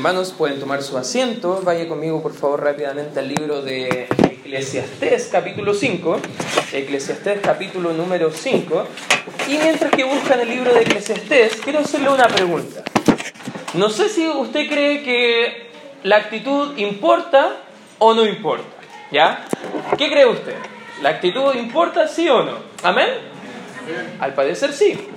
Hermanos, 0.00 0.32
pueden 0.32 0.58
tomar 0.58 0.82
su 0.82 0.96
asiento. 0.96 1.60
Vaya 1.62 1.86
conmigo, 1.86 2.22
por 2.22 2.32
favor, 2.32 2.64
rápidamente 2.64 3.20
al 3.20 3.28
libro 3.28 3.60
de 3.60 4.08
Eclesiastés, 4.30 5.28
capítulo 5.30 5.74
5. 5.74 6.18
Eclesiastés, 6.72 7.40
capítulo 7.42 7.92
número 7.92 8.32
5. 8.32 8.86
Y 9.48 9.58
mientras 9.58 9.90
que 9.90 10.04
buscan 10.04 10.40
el 10.40 10.48
libro 10.48 10.72
de 10.72 10.80
Eclesiastés, 10.80 11.56
quiero 11.56 11.80
hacerle 11.80 12.08
una 12.08 12.28
pregunta. 12.28 12.82
No 13.74 13.90
sé 13.90 14.08
si 14.08 14.26
usted 14.26 14.70
cree 14.70 15.02
que 15.02 15.70
la 16.04 16.16
actitud 16.16 16.78
importa 16.78 17.56
o 17.98 18.14
no 18.14 18.24
importa. 18.24 18.64
¿Ya? 19.12 19.44
¿Qué 19.98 20.08
cree 20.08 20.24
usted? 20.24 20.56
¿La 21.02 21.10
actitud 21.10 21.54
importa 21.56 22.08
sí 22.08 22.26
o 22.26 22.42
no? 22.42 22.54
¿Amén? 22.82 23.29
Al 24.20 24.34
parecer 24.34 24.72
sí. 24.72 25.08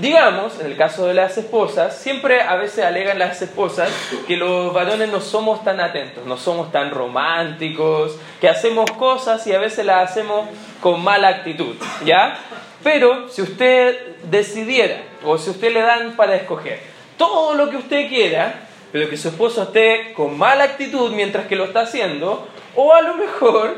Digamos, 0.00 0.60
en 0.60 0.66
el 0.66 0.76
caso 0.76 1.06
de 1.06 1.14
las 1.14 1.36
esposas, 1.38 1.96
siempre 1.96 2.42
a 2.42 2.56
veces 2.56 2.84
alegan 2.84 3.18
las 3.18 3.42
esposas 3.42 3.90
que 4.26 4.36
los 4.36 4.72
varones 4.72 5.08
no 5.10 5.20
somos 5.20 5.64
tan 5.64 5.80
atentos, 5.80 6.24
no 6.26 6.36
somos 6.36 6.70
tan 6.70 6.90
románticos, 6.90 8.16
que 8.40 8.48
hacemos 8.48 8.90
cosas 8.92 9.46
y 9.46 9.54
a 9.54 9.58
veces 9.58 9.84
las 9.84 10.10
hacemos 10.10 10.48
con 10.80 11.02
mala 11.02 11.28
actitud, 11.28 11.74
¿ya? 12.04 12.38
Pero 12.84 13.28
si 13.28 13.42
usted 13.42 14.16
decidiera, 14.22 15.02
o 15.24 15.36
si 15.36 15.50
usted 15.50 15.72
le 15.72 15.80
dan 15.82 16.14
para 16.16 16.36
escoger 16.36 16.80
todo 17.16 17.54
lo 17.54 17.68
que 17.68 17.76
usted 17.76 18.08
quiera, 18.08 18.68
pero 18.92 19.10
que 19.10 19.16
su 19.16 19.28
esposo 19.28 19.64
esté 19.64 20.12
con 20.14 20.38
mala 20.38 20.64
actitud 20.64 21.10
mientras 21.12 21.46
que 21.46 21.56
lo 21.56 21.64
está 21.64 21.80
haciendo, 21.80 22.48
o 22.74 22.94
a 22.94 23.02
lo 23.02 23.14
mejor, 23.14 23.76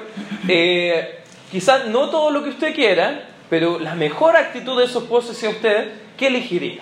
eh, 0.48 1.20
quizás 1.50 1.86
no 1.86 2.10
todo 2.10 2.30
lo 2.30 2.44
que 2.44 2.50
usted 2.50 2.74
quiera, 2.74 3.29
pero 3.50 3.80
la 3.80 3.96
mejor 3.96 4.36
actitud 4.36 4.80
de 4.80 4.86
su 4.86 5.00
esposo 5.00 5.32
hacia 5.32 5.50
usted, 5.50 5.92
¿qué 6.16 6.28
elegiría? 6.28 6.80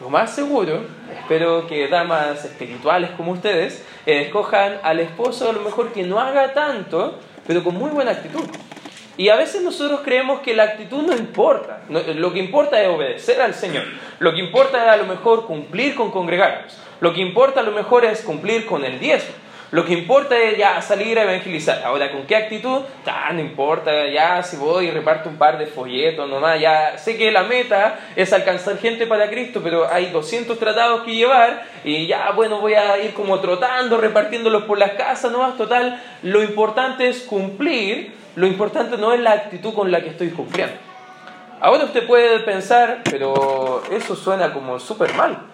Lo 0.00 0.08
más 0.08 0.34
seguro, 0.34 0.84
espero 1.12 1.66
que 1.66 1.88
damas 1.88 2.44
espirituales 2.44 3.10
como 3.16 3.32
ustedes 3.32 3.84
escojan 4.06 4.78
al 4.82 5.00
esposo 5.00 5.50
a 5.50 5.52
lo 5.52 5.60
mejor 5.60 5.92
que 5.92 6.04
no 6.04 6.20
haga 6.20 6.52
tanto, 6.52 7.18
pero 7.46 7.64
con 7.64 7.74
muy 7.74 7.90
buena 7.90 8.12
actitud. 8.12 8.44
Y 9.16 9.28
a 9.28 9.36
veces 9.36 9.62
nosotros 9.62 10.00
creemos 10.04 10.40
que 10.40 10.54
la 10.54 10.64
actitud 10.64 11.02
no 11.02 11.14
importa. 11.14 11.82
lo 11.88 12.32
que 12.32 12.38
importa 12.38 12.80
es 12.82 12.88
obedecer 12.88 13.40
al 13.40 13.54
Señor. 13.54 13.84
Lo 14.18 14.32
que 14.32 14.40
importa 14.40 14.84
es 14.84 14.90
a 14.90 14.96
lo 14.96 15.04
mejor 15.04 15.46
cumplir 15.46 15.94
con 15.94 16.10
congregarnos. 16.10 16.76
Lo 17.00 17.12
que 17.12 17.20
importa 17.20 17.60
a 17.60 17.62
lo 17.62 17.72
mejor 17.72 18.04
es 18.04 18.22
cumplir 18.22 18.66
con 18.66 18.84
el 18.84 18.98
diezmo. 18.98 19.34
Lo 19.70 19.84
que 19.84 19.92
importa 19.92 20.38
es 20.38 20.56
ya 20.56 20.80
salir 20.82 21.18
a 21.18 21.22
evangelizar. 21.22 21.82
Ahora, 21.84 22.12
¿con 22.12 22.26
qué 22.26 22.36
actitud? 22.36 22.82
no 23.32 23.40
importa, 23.40 24.06
ya 24.08 24.42
si 24.42 24.56
voy 24.56 24.86
y 24.86 24.90
reparto 24.90 25.28
un 25.28 25.36
par 25.36 25.58
de 25.58 25.66
folletos 25.66 26.28
nomás, 26.28 26.60
ya 26.60 26.96
sé 26.98 27.16
que 27.16 27.32
la 27.32 27.42
meta 27.42 27.98
es 28.14 28.32
alcanzar 28.32 28.78
gente 28.78 29.06
para 29.06 29.28
Cristo, 29.28 29.60
pero 29.62 29.90
hay 29.90 30.06
200 30.10 30.58
tratados 30.58 31.02
que 31.02 31.14
llevar 31.14 31.64
y 31.82 32.06
ya, 32.06 32.30
bueno, 32.32 32.60
voy 32.60 32.74
a 32.74 32.98
ir 32.98 33.14
como 33.14 33.40
trotando, 33.40 33.96
repartiéndolos 33.98 34.64
por 34.64 34.78
las 34.78 34.92
casas 34.92 35.32
nomás, 35.32 35.56
total. 35.56 36.00
Lo 36.22 36.42
importante 36.42 37.08
es 37.08 37.22
cumplir, 37.22 38.14
lo 38.36 38.46
importante 38.46 38.96
no 38.96 39.12
es 39.12 39.20
la 39.20 39.32
actitud 39.32 39.74
con 39.74 39.90
la 39.90 40.00
que 40.02 40.10
estoy 40.10 40.30
cumpliendo. 40.30 40.74
Ahora 41.60 41.84
usted 41.84 42.06
puede 42.06 42.40
pensar, 42.40 43.00
pero 43.10 43.82
eso 43.90 44.14
suena 44.14 44.52
como 44.52 44.78
súper 44.78 45.14
mal. 45.14 45.53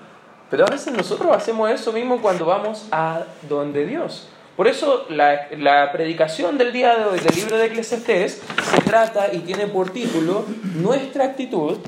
Pero 0.50 0.66
a 0.66 0.70
veces 0.70 0.92
nosotros 0.92 1.34
hacemos 1.34 1.70
eso 1.70 1.92
mismo 1.92 2.20
cuando 2.20 2.44
vamos 2.44 2.86
a 2.90 3.24
donde 3.48 3.86
Dios. 3.86 4.28
Por 4.56 4.66
eso 4.66 5.06
la, 5.08 5.90
predicación 5.92 6.58
del 6.58 6.72
día 6.72 6.96
de 6.96 7.04
hoy 7.04 7.20
del 7.20 7.34
libro 7.34 7.56
de 7.56 7.66
Eclesiastés 7.66 8.42
se 8.62 8.80
trata 8.82 9.32
y 9.32 9.38
tiene 9.38 9.68
por 9.68 9.90
título 9.90 10.44
nuestra 10.74 11.24
actitud 11.24 11.78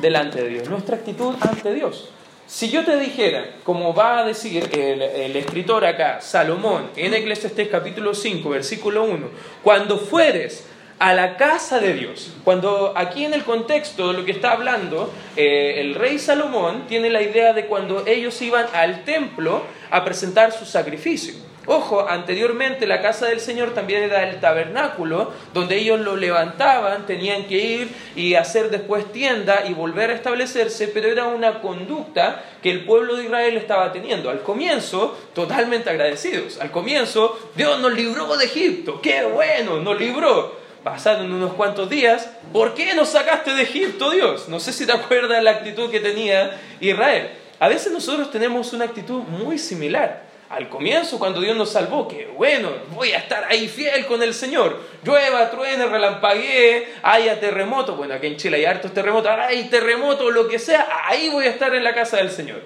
delante 0.00 0.42
de 0.42 0.48
Dios, 0.48 0.68
nuestra 0.68 0.96
actitud 0.96 1.34
ante 1.40 1.72
Dios. 1.72 2.08
Si 2.46 2.70
yo 2.70 2.84
te 2.84 2.96
dijera, 2.98 3.56
como 3.64 3.94
va 3.94 4.20
a 4.20 4.24
decir 4.24 4.68
el, 4.72 5.02
el 5.02 5.36
escritor 5.36 5.84
acá, 5.84 6.20
Salomón, 6.20 6.90
en 6.96 7.12
Eclesiastés 7.12 7.68
capítulo 7.68 8.14
5, 8.14 8.48
versículo 8.48 9.04
1, 9.04 9.28
cuando 9.62 9.98
fueres 9.98 10.64
a 10.98 11.12
la 11.12 11.36
casa 11.36 11.78
de 11.78 11.94
Dios. 11.94 12.32
Cuando 12.44 12.94
aquí 12.96 13.24
en 13.24 13.34
el 13.34 13.44
contexto 13.44 14.08
de 14.08 14.18
lo 14.18 14.24
que 14.24 14.32
está 14.32 14.52
hablando, 14.52 15.12
eh, 15.36 15.74
el 15.78 15.94
rey 15.94 16.18
Salomón 16.18 16.86
tiene 16.88 17.10
la 17.10 17.22
idea 17.22 17.52
de 17.52 17.66
cuando 17.66 18.06
ellos 18.06 18.40
iban 18.42 18.66
al 18.72 19.04
templo 19.04 19.62
a 19.90 20.04
presentar 20.04 20.52
su 20.52 20.64
sacrificio. 20.64 21.34
Ojo, 21.68 22.08
anteriormente 22.08 22.86
la 22.86 23.02
casa 23.02 23.26
del 23.26 23.40
Señor 23.40 23.74
también 23.74 24.04
era 24.04 24.28
el 24.28 24.38
tabernáculo, 24.38 25.32
donde 25.52 25.76
ellos 25.76 25.98
lo 25.98 26.14
levantaban, 26.16 27.06
tenían 27.06 27.46
que 27.46 27.56
ir 27.56 27.88
y 28.14 28.34
hacer 28.34 28.70
después 28.70 29.10
tienda 29.12 29.64
y 29.68 29.74
volver 29.74 30.10
a 30.10 30.14
establecerse, 30.14 30.86
pero 30.86 31.08
era 31.08 31.24
una 31.24 31.60
conducta 31.60 32.44
que 32.62 32.70
el 32.70 32.84
pueblo 32.84 33.16
de 33.16 33.24
Israel 33.24 33.56
estaba 33.56 33.92
teniendo. 33.92 34.30
Al 34.30 34.42
comienzo, 34.42 35.18
totalmente 35.34 35.90
agradecidos. 35.90 36.60
Al 36.60 36.70
comienzo, 36.70 37.36
Dios 37.56 37.80
nos 37.80 37.92
libró 37.92 38.36
de 38.36 38.44
Egipto, 38.44 39.00
qué 39.02 39.24
bueno, 39.24 39.80
nos 39.80 39.98
libró 39.98 40.65
pasaron 40.86 41.32
unos 41.32 41.54
cuantos 41.54 41.90
días, 41.90 42.30
¿por 42.52 42.74
qué 42.74 42.94
nos 42.94 43.08
sacaste 43.08 43.52
de 43.54 43.62
Egipto, 43.62 44.12
Dios? 44.12 44.48
No 44.48 44.60
sé 44.60 44.72
si 44.72 44.86
te 44.86 44.92
acuerdas 44.92 45.42
la 45.42 45.50
actitud 45.50 45.90
que 45.90 45.98
tenía 45.98 46.60
Israel. 46.78 47.30
A 47.58 47.66
veces 47.66 47.92
nosotros 47.92 48.30
tenemos 48.30 48.72
una 48.72 48.84
actitud 48.84 49.22
muy 49.22 49.58
similar. 49.58 50.22
Al 50.48 50.68
comienzo, 50.68 51.18
cuando 51.18 51.40
Dios 51.40 51.56
nos 51.56 51.72
salvó, 51.72 52.06
que 52.06 52.28
bueno, 52.28 52.70
voy 52.94 53.10
a 53.10 53.18
estar 53.18 53.42
ahí 53.50 53.66
fiel 53.66 54.06
con 54.06 54.22
el 54.22 54.32
Señor. 54.32 54.78
Llueva, 55.02 55.50
truene, 55.50 55.86
relampaguee, 55.86 56.86
haya 57.02 57.40
terremoto. 57.40 57.96
Bueno, 57.96 58.14
aquí 58.14 58.28
en 58.28 58.36
Chile 58.36 58.58
hay 58.58 58.66
hartos 58.66 58.94
terremotos, 58.94 59.32
hay 59.32 59.64
terremoto, 59.64 60.30
lo 60.30 60.46
que 60.46 60.60
sea, 60.60 60.86
ahí 61.06 61.30
voy 61.30 61.46
a 61.46 61.50
estar 61.50 61.74
en 61.74 61.82
la 61.82 61.94
casa 61.94 62.18
del 62.18 62.30
Señor. 62.30 62.62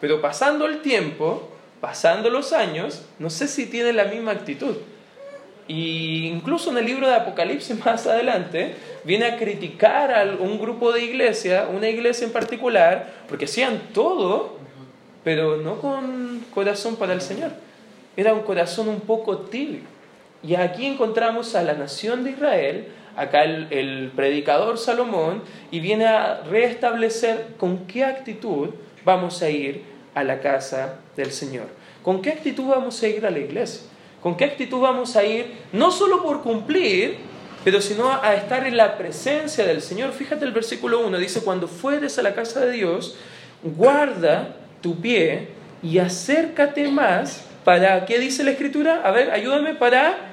Pero 0.00 0.20
pasando 0.20 0.66
el 0.66 0.82
tiempo, 0.82 1.48
pasando 1.80 2.28
los 2.28 2.52
años, 2.52 3.02
no 3.20 3.30
sé 3.30 3.46
si 3.46 3.66
tiene 3.66 3.92
la 3.92 4.06
misma 4.06 4.32
actitud. 4.32 4.78
Y 5.72 6.26
incluso 6.26 6.70
en 6.70 6.76
el 6.76 6.84
libro 6.84 7.08
de 7.08 7.14
Apocalipsis 7.14 7.78
más 7.84 8.06
adelante 8.06 8.74
viene 9.04 9.24
a 9.24 9.38
criticar 9.38 10.12
a 10.12 10.22
un 10.38 10.58
grupo 10.58 10.92
de 10.92 11.02
iglesia, 11.02 11.66
una 11.74 11.88
iglesia 11.88 12.26
en 12.26 12.32
particular, 12.32 13.10
porque 13.26 13.46
hacían 13.46 13.80
todo, 13.94 14.58
pero 15.24 15.56
no 15.56 15.80
con 15.80 16.44
corazón 16.52 16.96
para 16.96 17.14
el 17.14 17.22
Señor. 17.22 17.52
Era 18.18 18.34
un 18.34 18.42
corazón 18.42 18.86
un 18.88 19.00
poco 19.00 19.38
tibio. 19.38 19.80
Y 20.42 20.56
aquí 20.56 20.84
encontramos 20.84 21.54
a 21.54 21.62
la 21.62 21.72
nación 21.72 22.22
de 22.22 22.32
Israel, 22.32 22.88
acá 23.16 23.44
el, 23.44 23.68
el 23.70 24.12
predicador 24.14 24.76
Salomón, 24.76 25.40
y 25.70 25.80
viene 25.80 26.04
a 26.04 26.42
restablecer 26.42 27.54
con 27.56 27.86
qué 27.86 28.04
actitud 28.04 28.70
vamos 29.06 29.40
a 29.40 29.48
ir 29.48 29.84
a 30.14 30.22
la 30.22 30.40
casa 30.40 30.96
del 31.16 31.32
Señor. 31.32 31.68
¿Con 32.02 32.20
qué 32.20 32.28
actitud 32.28 32.66
vamos 32.66 33.02
a 33.02 33.08
ir 33.08 33.24
a 33.24 33.30
la 33.30 33.38
iglesia? 33.38 33.91
¿Con 34.22 34.36
qué 34.36 34.44
actitud 34.44 34.80
vamos 34.80 35.16
a 35.16 35.24
ir? 35.24 35.52
No 35.72 35.90
solo 35.90 36.22
por 36.22 36.42
cumplir, 36.42 37.18
pero 37.64 37.80
sino 37.80 38.10
a 38.10 38.34
estar 38.34 38.66
en 38.66 38.76
la 38.76 38.96
presencia 38.96 39.64
del 39.66 39.82
Señor. 39.82 40.12
Fíjate 40.12 40.44
el 40.44 40.52
versículo 40.52 41.00
1, 41.06 41.18
dice, 41.18 41.42
cuando 41.42 41.68
fueres 41.68 42.18
a 42.18 42.22
la 42.22 42.34
casa 42.34 42.60
de 42.60 42.72
Dios, 42.72 43.16
guarda 43.62 44.56
tu 44.80 45.00
pie 45.00 45.48
y 45.82 45.98
acércate 45.98 46.88
más 46.88 47.44
para, 47.64 48.04
¿qué 48.04 48.18
dice 48.18 48.44
la 48.44 48.52
escritura? 48.52 49.02
A 49.04 49.10
ver, 49.10 49.30
ayúdame 49.30 49.74
para... 49.74 50.28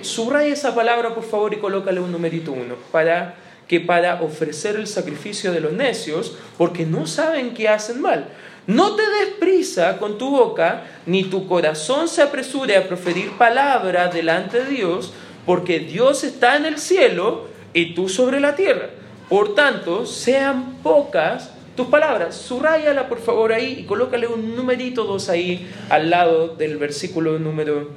Subraya 0.00 0.52
esa 0.52 0.74
palabra, 0.74 1.14
por 1.14 1.24
favor, 1.24 1.52
y 1.52 1.56
colócale 1.56 1.98
un 2.00 2.12
numerito 2.12 2.52
1. 2.52 2.76
Para 2.92 3.34
que 3.66 3.80
para 3.80 4.22
ofrecer 4.22 4.76
el 4.76 4.86
sacrificio 4.86 5.52
de 5.52 5.60
los 5.60 5.72
necios, 5.72 6.36
porque 6.56 6.86
no 6.86 7.06
saben 7.06 7.52
que 7.52 7.68
hacen 7.68 8.00
mal. 8.00 8.28
No 8.68 8.96
te 8.96 9.02
des 9.02 9.30
prisa 9.40 9.96
con 9.96 10.18
tu 10.18 10.28
boca, 10.28 10.84
ni 11.06 11.24
tu 11.24 11.46
corazón 11.46 12.06
se 12.06 12.20
apresure 12.20 12.76
a 12.76 12.86
proferir 12.86 13.30
palabra 13.38 14.08
delante 14.08 14.62
de 14.62 14.70
Dios, 14.70 15.14
porque 15.46 15.78
Dios 15.78 16.22
está 16.22 16.54
en 16.58 16.66
el 16.66 16.76
cielo 16.76 17.46
y 17.72 17.94
tú 17.94 18.10
sobre 18.10 18.40
la 18.40 18.56
tierra. 18.56 18.90
Por 19.30 19.54
tanto, 19.54 20.04
sean 20.04 20.82
pocas 20.82 21.50
tus 21.76 21.86
palabras. 21.86 22.36
Subrayala 22.36 23.08
por 23.08 23.20
favor 23.20 23.54
ahí 23.54 23.78
y 23.80 23.84
colócale 23.84 24.26
un 24.26 24.54
numerito 24.54 25.04
2 25.04 25.30
ahí 25.30 25.66
al 25.88 26.10
lado 26.10 26.48
del 26.48 26.76
versículo 26.76 27.38
número 27.38 27.88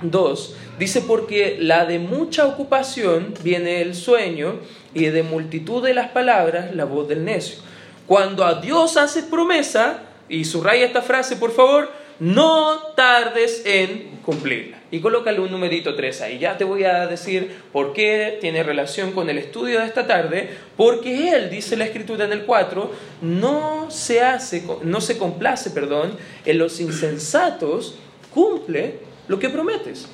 2. 0.00 0.56
Dice, 0.78 1.02
porque 1.02 1.58
la 1.60 1.84
de 1.84 1.98
mucha 1.98 2.46
ocupación 2.46 3.34
viene 3.44 3.82
el 3.82 3.94
sueño 3.94 4.60
y 4.94 5.04
de 5.04 5.22
multitud 5.22 5.84
de 5.84 5.92
las 5.92 6.08
palabras 6.08 6.74
la 6.74 6.86
voz 6.86 7.06
del 7.06 7.22
necio. 7.26 7.66
Cuando 8.06 8.44
a 8.44 8.60
Dios 8.60 8.96
haces 8.96 9.24
promesa, 9.24 10.02
y 10.28 10.44
subraya 10.44 10.86
esta 10.86 11.02
frase 11.02 11.36
por 11.36 11.52
favor, 11.52 11.90
no 12.18 12.78
tardes 12.96 13.62
en 13.64 14.18
cumplirla. 14.24 14.78
Y 14.90 15.00
colócale 15.00 15.40
un 15.40 15.50
numerito 15.50 15.94
3 15.94 16.20
ahí. 16.22 16.38
Ya 16.38 16.56
te 16.56 16.64
voy 16.64 16.84
a 16.84 17.06
decir 17.06 17.54
por 17.72 17.92
qué 17.92 18.38
tiene 18.40 18.62
relación 18.62 19.12
con 19.12 19.28
el 19.28 19.38
estudio 19.38 19.80
de 19.80 19.86
esta 19.86 20.06
tarde, 20.06 20.50
porque 20.76 21.30
él, 21.30 21.50
dice 21.50 21.76
la 21.76 21.84
escritura 21.84 22.24
en 22.24 22.32
el 22.32 22.44
4, 22.44 22.90
no 23.22 23.90
se 23.90 24.22
hace, 24.22 24.64
no 24.82 25.00
se 25.00 25.18
complace, 25.18 25.70
perdón, 25.70 26.16
en 26.44 26.58
los 26.58 26.80
insensatos, 26.80 27.96
cumple 28.32 29.00
lo 29.28 29.38
que 29.38 29.50
prometes. 29.50 30.08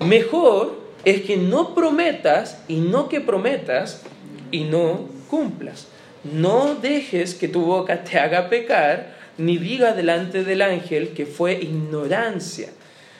Mejor 0.00 0.80
es 1.04 1.22
que 1.22 1.36
no 1.36 1.74
prometas 1.74 2.62
y 2.68 2.76
no 2.76 3.08
que 3.08 3.20
prometas 3.20 4.02
y 4.50 4.64
no 4.64 5.08
cumplas. 5.28 5.88
No 6.24 6.74
dejes 6.74 7.34
que 7.34 7.48
tu 7.48 7.66
boca 7.66 8.02
te 8.02 8.18
haga 8.18 8.48
pecar 8.48 9.14
ni 9.36 9.58
diga 9.58 9.92
delante 9.92 10.42
del 10.42 10.62
ángel 10.62 11.10
que 11.10 11.26
fue 11.26 11.52
ignorancia. 11.52 12.70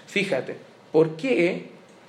Fíjate, 0.07 0.57
¿por 0.91 1.17
qué 1.17 1.67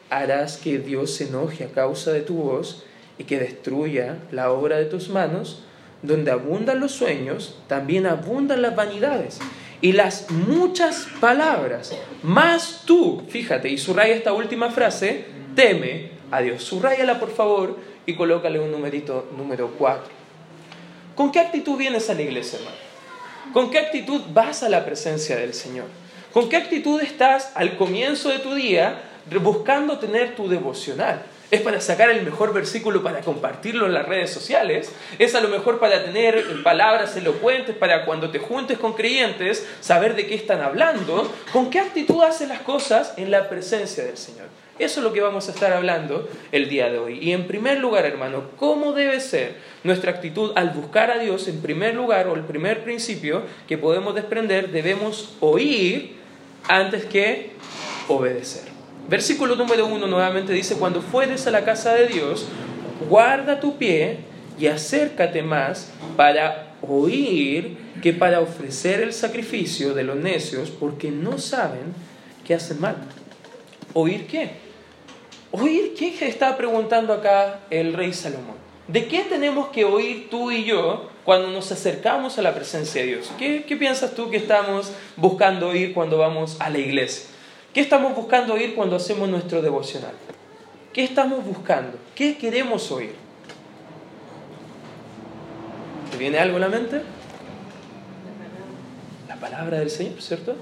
harás 0.10 0.58
que 0.58 0.80
Dios 0.80 1.14
se 1.14 1.28
enoje 1.28 1.66
a 1.66 1.72
causa 1.72 2.14
de 2.14 2.22
tu 2.22 2.36
voz 2.36 2.86
y 3.18 3.26
que 3.26 3.40
destruya 3.40 4.20
la 4.32 4.52
obra 4.52 4.78
de 4.78 4.86
tus 4.86 5.10
manos? 5.10 5.64
Donde 6.02 6.32
abundan 6.32 6.80
los 6.80 6.92
sueños, 6.92 7.60
también 7.68 8.06
abundan 8.06 8.62
las 8.62 8.76
vanidades 8.76 9.40
y 9.82 9.92
las 9.92 10.30
muchas 10.32 11.08
palabras. 11.20 11.94
Más 12.24 12.84
tú, 12.86 13.24
fíjate, 13.28 13.70
y 13.70 13.78
subraya 13.78 14.16
esta 14.16 14.34
última 14.34 14.72
frase, 14.72 15.26
teme 15.56 16.12
a 16.32 16.42
Dios. 16.42 16.64
Subrayala 16.64 17.20
por 17.20 17.32
favor 17.32 17.78
y 18.06 18.16
colócale 18.16 18.60
un 18.60 18.72
numerito 18.72 19.30
número 19.36 19.72
4. 19.78 20.25
¿Con 21.16 21.32
qué 21.32 21.40
actitud 21.40 21.78
vienes 21.78 22.10
a 22.10 22.14
la 22.14 22.22
iglesia, 22.22 22.60
hermano? 22.60 22.78
¿Con 23.54 23.72
qué 23.72 23.80
actitud 23.80 24.22
vas 24.34 24.64
a 24.64 24.70
la 24.70 24.84
presencia 24.84 25.38
del 25.38 25.54
Señor? 25.54 25.86
¿Con 26.34 26.50
qué 26.50 26.58
actitud 26.58 27.02
estás 27.02 27.52
al 27.56 27.78
comienzo 27.78 28.30
de 28.30 28.40
tu 28.40 28.54
día 28.54 29.02
buscando 29.42 29.98
tener 29.98 30.36
tu 30.36 30.50
devocional? 30.50 31.24
¿Es 31.52 31.62
para 31.62 31.80
sacar 31.80 32.10
el 32.10 32.24
mejor 32.24 32.54
versículo 32.54 33.02
para 33.02 33.22
compartirlo 33.22 33.86
en 33.86 33.94
las 33.94 34.06
redes 34.06 34.32
sociales? 34.32 34.92
¿Es 35.18 35.36
a 35.36 35.42
lo 35.42 35.48
mejor 35.48 35.80
para 35.80 36.04
tener 36.04 36.44
palabras 36.64 37.16
elocuentes 37.16 37.76
para 37.78 38.04
cuando 38.04 38.30
te 38.32 38.40
juntes 38.40 38.78
con 38.78 38.94
creyentes 38.94 39.66
saber 39.80 40.16
de 40.16 40.28
qué 40.28 40.36
están 40.36 40.62
hablando? 40.62 41.32
¿Con 41.54 41.70
qué 41.70 41.80
actitud 41.80 42.24
haces 42.24 42.50
las 42.50 42.60
cosas 42.60 43.14
en 43.16 43.32
la 43.32 43.48
presencia 43.48 44.04
del 44.04 44.18
Señor? 44.18 44.48
Eso 44.78 45.00
es 45.00 45.04
lo 45.06 45.14
que 45.14 45.22
vamos 45.22 45.48
a 45.48 45.52
estar 45.52 45.72
hablando 45.72 46.28
el 46.52 46.68
día 46.68 46.90
de 46.90 46.98
hoy. 46.98 47.20
Y 47.22 47.32
en 47.32 47.48
primer 47.48 47.80
lugar, 47.80 48.06
hermano, 48.06 48.44
¿cómo 48.58 48.92
debe 48.92 49.22
ser 49.22 49.56
nuestra 49.86 50.12
actitud 50.12 50.52
al 50.56 50.72
buscar 50.72 51.12
a 51.12 51.20
Dios? 51.20 51.48
En 51.48 51.62
primer 51.62 51.96
lugar, 51.96 52.28
o 52.28 52.36
el 52.36 52.44
primer 52.44 52.84
principio 52.84 53.44
que 53.70 53.78
podemos 53.78 54.16
desprender, 54.16 54.72
debemos 54.72 55.36
oír 55.40 56.16
antes 56.68 57.06
que 57.06 57.52
obedecer. 58.10 58.64
Versículo 59.08 59.56
número 59.56 59.86
uno 59.86 60.08
nuevamente 60.08 60.52
dice, 60.52 60.76
cuando 60.76 61.02
fueres 61.02 61.48
a 61.48 61.52
la 61.52 61.64
casa 61.64 61.94
de 61.94 62.08
Dios, 62.08 62.46
guarda 63.08 63.62
tu 63.62 63.78
pie 63.78 64.18
y 64.60 64.68
acércate 64.68 65.42
más 65.42 65.92
para 66.18 66.74
oír 66.82 67.78
que 68.02 68.12
para 68.12 68.42
ofrecer 68.42 69.00
el 69.00 69.14
sacrificio 69.14 69.94
de 69.94 70.04
los 70.04 70.18
necios, 70.18 70.70
porque 70.70 71.12
no 71.12 71.38
saben 71.38 71.94
que 72.46 72.54
hacen 72.54 72.82
mal. 72.82 72.98
¿Oír 73.94 74.28
qué? 74.28 74.65
¿Oír 75.52 75.94
qué 75.98 76.16
está 76.28 76.58
preguntando 76.58 77.14
acá 77.14 77.62
el 77.70 77.94
rey 77.94 78.14
Salomón? 78.14 78.56
¿De 78.88 79.08
qué 79.08 79.22
tenemos 79.22 79.70
que 79.70 79.84
oír 79.84 80.30
tú 80.30 80.52
y 80.52 80.64
yo 80.64 81.10
cuando 81.24 81.50
nos 81.50 81.72
acercamos 81.72 82.38
a 82.38 82.42
la 82.42 82.54
presencia 82.54 83.02
de 83.02 83.08
Dios? 83.08 83.32
¿Qué, 83.38 83.64
qué 83.68 83.76
piensas 83.76 84.14
tú 84.14 84.30
que 84.30 84.38
estamos 84.38 84.92
buscando 85.16 85.70
oír 85.70 85.94
cuando 85.94 86.18
vamos 86.18 86.58
a 86.60 86.70
la 86.70 86.78
iglesia? 86.78 87.26
¿Qué 87.74 87.82
estamos 87.82 88.16
buscando 88.16 88.54
oír 88.54 88.76
cuando 88.76 88.96
hacemos 88.96 89.28
nuestro 89.28 89.62
devocional? 89.62 90.14
¿Qué 90.94 91.04
estamos 91.04 91.44
buscando? 91.44 91.98
¿Qué 92.14 92.38
queremos 92.38 92.92
oír? 92.92 93.16
¿Te 96.12 96.18
viene 96.18 96.38
algo 96.40 96.58
a 96.58 96.62
la 96.62 96.70
mente? 96.70 97.02
La 99.28 99.36
palabra 99.36 99.80
del 99.80 99.90
Señor, 99.90 100.22
¿cierto? 100.22 100.56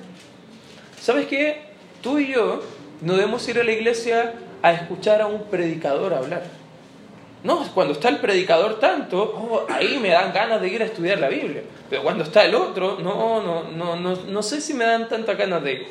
¿Sabes 1.00 1.28
qué? 1.28 1.62
Tú 2.02 2.18
y 2.18 2.34
yo 2.34 2.64
no 3.02 3.14
debemos 3.14 3.48
ir 3.48 3.60
a 3.60 3.64
la 3.64 3.74
iglesia 3.74 4.34
a 4.63 4.71
escuchar 4.71 5.21
a 5.21 5.27
un 5.27 5.44
predicador 5.44 6.13
hablar. 6.13 6.42
No, 7.44 7.68
cuando 7.74 7.94
está 7.94 8.07
el 8.07 8.18
predicador 8.18 8.80
tanto, 8.80 9.21
oh, 9.21 9.65
ahí 9.69 10.00
me 10.01 10.10
dan 10.10 10.33
ganas 10.33 10.62
de 10.62 10.69
ir 10.69 10.81
a 10.81 10.86
estudiar 10.86 11.19
la 11.19 11.27
Biblia. 11.27 11.62
Pero 11.89 12.01
cuando 12.01 12.24
está 12.24 12.45
el 12.45 12.56
otro, 12.56 12.98
no, 13.00 13.44
no, 13.44 13.65
no, 13.65 13.98
no, 13.98 14.15
no 14.15 14.44
sé 14.44 14.62
si 14.62 14.74
me 14.74 14.86
dan 14.86 15.10
tantas 15.10 15.38
ganas 15.38 15.62
de 15.63 15.74
ir. 15.74 15.88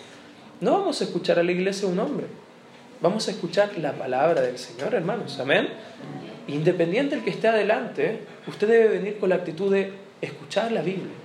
No 0.62 0.72
vamos 0.72 1.00
a 1.02 1.04
escuchar 1.04 1.38
a 1.38 1.42
la 1.42 1.52
iglesia 1.52 1.86
un 1.86 2.00
hombre. 2.00 2.26
Vamos 3.02 3.28
a 3.28 3.32
escuchar 3.32 3.76
la 3.76 3.92
palabra 3.92 4.40
del 4.40 4.58
Señor, 4.58 4.94
hermanos. 4.94 5.38
Amén. 5.38 5.68
Independiente 6.48 7.14
del 7.14 7.24
que 7.24 7.30
esté 7.30 7.48
adelante, 7.48 8.22
usted 8.46 8.66
debe 8.66 8.88
venir 8.88 9.18
con 9.18 9.28
la 9.28 9.36
actitud 9.36 9.70
de 9.70 9.92
escuchar 10.22 10.72
la 10.72 10.80
Biblia 10.80 11.21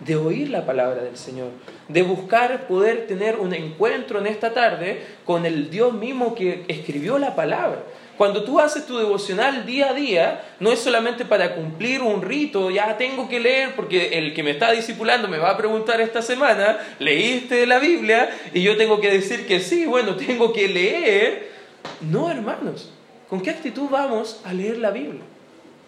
de 0.00 0.16
oír 0.16 0.50
la 0.50 0.66
palabra 0.66 1.02
del 1.02 1.16
Señor, 1.16 1.48
de 1.88 2.02
buscar 2.02 2.66
poder 2.66 3.06
tener 3.06 3.36
un 3.36 3.54
encuentro 3.54 4.18
en 4.18 4.26
esta 4.26 4.52
tarde 4.52 5.02
con 5.24 5.46
el 5.46 5.70
Dios 5.70 5.92
mismo 5.92 6.34
que 6.34 6.64
escribió 6.68 7.18
la 7.18 7.34
palabra. 7.34 7.82
Cuando 8.16 8.44
tú 8.44 8.60
haces 8.60 8.86
tu 8.86 8.98
devocional 8.98 9.64
día 9.64 9.90
a 9.90 9.94
día, 9.94 10.44
no 10.60 10.70
es 10.70 10.78
solamente 10.78 11.24
para 11.24 11.54
cumplir 11.54 12.02
un 12.02 12.20
rito, 12.20 12.70
ya 12.70 12.98
tengo 12.98 13.30
que 13.30 13.40
leer 13.40 13.74
porque 13.74 14.18
el 14.18 14.34
que 14.34 14.42
me 14.42 14.50
está 14.50 14.72
discipulando 14.72 15.26
me 15.26 15.38
va 15.38 15.50
a 15.50 15.56
preguntar 15.56 16.02
esta 16.02 16.20
semana, 16.20 16.78
¿leíste 16.98 17.66
la 17.66 17.78
Biblia? 17.78 18.28
Y 18.52 18.62
yo 18.62 18.76
tengo 18.76 19.00
que 19.00 19.10
decir 19.10 19.46
que 19.46 19.60
sí, 19.60 19.86
bueno, 19.86 20.16
tengo 20.26 20.52
que 20.52 20.68
leer. 20.68 21.50
No, 22.02 22.30
hermanos, 22.30 22.92
¿con 23.26 23.40
qué 23.40 23.50
actitud 23.50 23.88
vamos 23.88 24.42
a 24.44 24.52
leer 24.52 24.76
la 24.76 24.90
Biblia? 24.90 25.24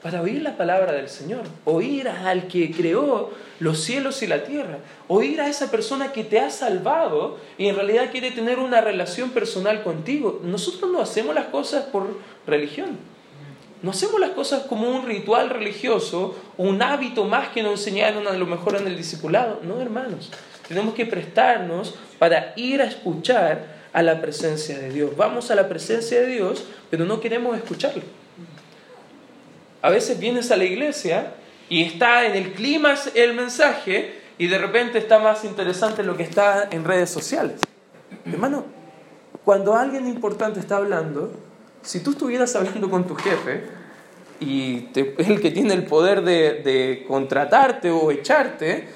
Para 0.02 0.20
oír 0.20 0.42
la 0.42 0.56
palabra 0.56 0.92
del 0.92 1.08
Señor, 1.08 1.42
oír 1.64 2.08
al 2.08 2.48
que 2.48 2.72
creó 2.72 3.30
los 3.60 3.80
cielos 3.80 4.22
y 4.22 4.26
la 4.26 4.42
tierra, 4.42 4.78
oír 5.06 5.40
a 5.40 5.48
esa 5.48 5.70
persona 5.70 6.12
que 6.12 6.24
te 6.24 6.40
ha 6.40 6.50
salvado 6.50 7.38
y 7.56 7.68
en 7.68 7.76
realidad 7.76 8.10
quiere 8.10 8.32
tener 8.32 8.58
una 8.58 8.80
relación 8.80 9.30
personal 9.30 9.84
contigo. 9.84 10.40
Nosotros 10.42 10.90
no 10.90 11.00
hacemos 11.00 11.34
las 11.36 11.46
cosas 11.46 11.84
por 11.84 12.18
religión, 12.46 12.98
no 13.82 13.92
hacemos 13.92 14.20
las 14.20 14.30
cosas 14.30 14.64
como 14.64 14.90
un 14.90 15.06
ritual 15.06 15.50
religioso, 15.50 16.36
un 16.56 16.82
hábito 16.82 17.24
más 17.24 17.48
que 17.50 17.62
nos 17.62 17.78
enseñaron 17.78 18.26
a 18.26 18.32
lo 18.32 18.46
mejor 18.46 18.76
en 18.76 18.88
el 18.88 18.96
discipulado. 18.96 19.60
No, 19.62 19.80
hermanos, 19.80 20.32
tenemos 20.66 20.94
que 20.94 21.06
prestarnos 21.06 21.94
para 22.18 22.54
ir 22.56 22.82
a 22.82 22.86
escuchar 22.86 23.82
a 23.92 24.02
la 24.02 24.20
presencia 24.20 24.78
de 24.78 24.90
Dios. 24.90 25.16
Vamos 25.16 25.52
a 25.52 25.54
la 25.54 25.68
presencia 25.68 26.20
de 26.20 26.26
Dios, 26.26 26.64
pero 26.90 27.04
no 27.04 27.20
queremos 27.20 27.56
escucharlo. 27.56 28.21
A 29.82 29.90
veces 29.90 30.18
vienes 30.18 30.50
a 30.52 30.56
la 30.56 30.64
iglesia 30.64 31.34
y 31.68 31.82
está 31.82 32.24
en 32.24 32.34
el 32.34 32.52
clima 32.52 32.94
el 33.14 33.34
mensaje 33.34 34.20
y 34.38 34.46
de 34.46 34.58
repente 34.58 34.98
está 34.98 35.18
más 35.18 35.44
interesante 35.44 36.04
lo 36.04 36.16
que 36.16 36.22
está 36.22 36.68
en 36.70 36.84
redes 36.84 37.10
sociales. 37.10 37.60
Hermano, 38.24 38.64
cuando 39.44 39.74
alguien 39.74 40.06
importante 40.06 40.60
está 40.60 40.76
hablando, 40.76 41.32
si 41.82 42.00
tú 42.00 42.12
estuvieras 42.12 42.54
hablando 42.54 42.88
con 42.88 43.06
tu 43.06 43.16
jefe 43.16 43.64
y 44.38 44.88
el 45.18 45.40
que 45.40 45.50
tiene 45.50 45.74
el 45.74 45.84
poder 45.84 46.22
de, 46.22 47.04
contratarte 47.08 47.90
o 47.90 48.12
echarte, 48.12 48.86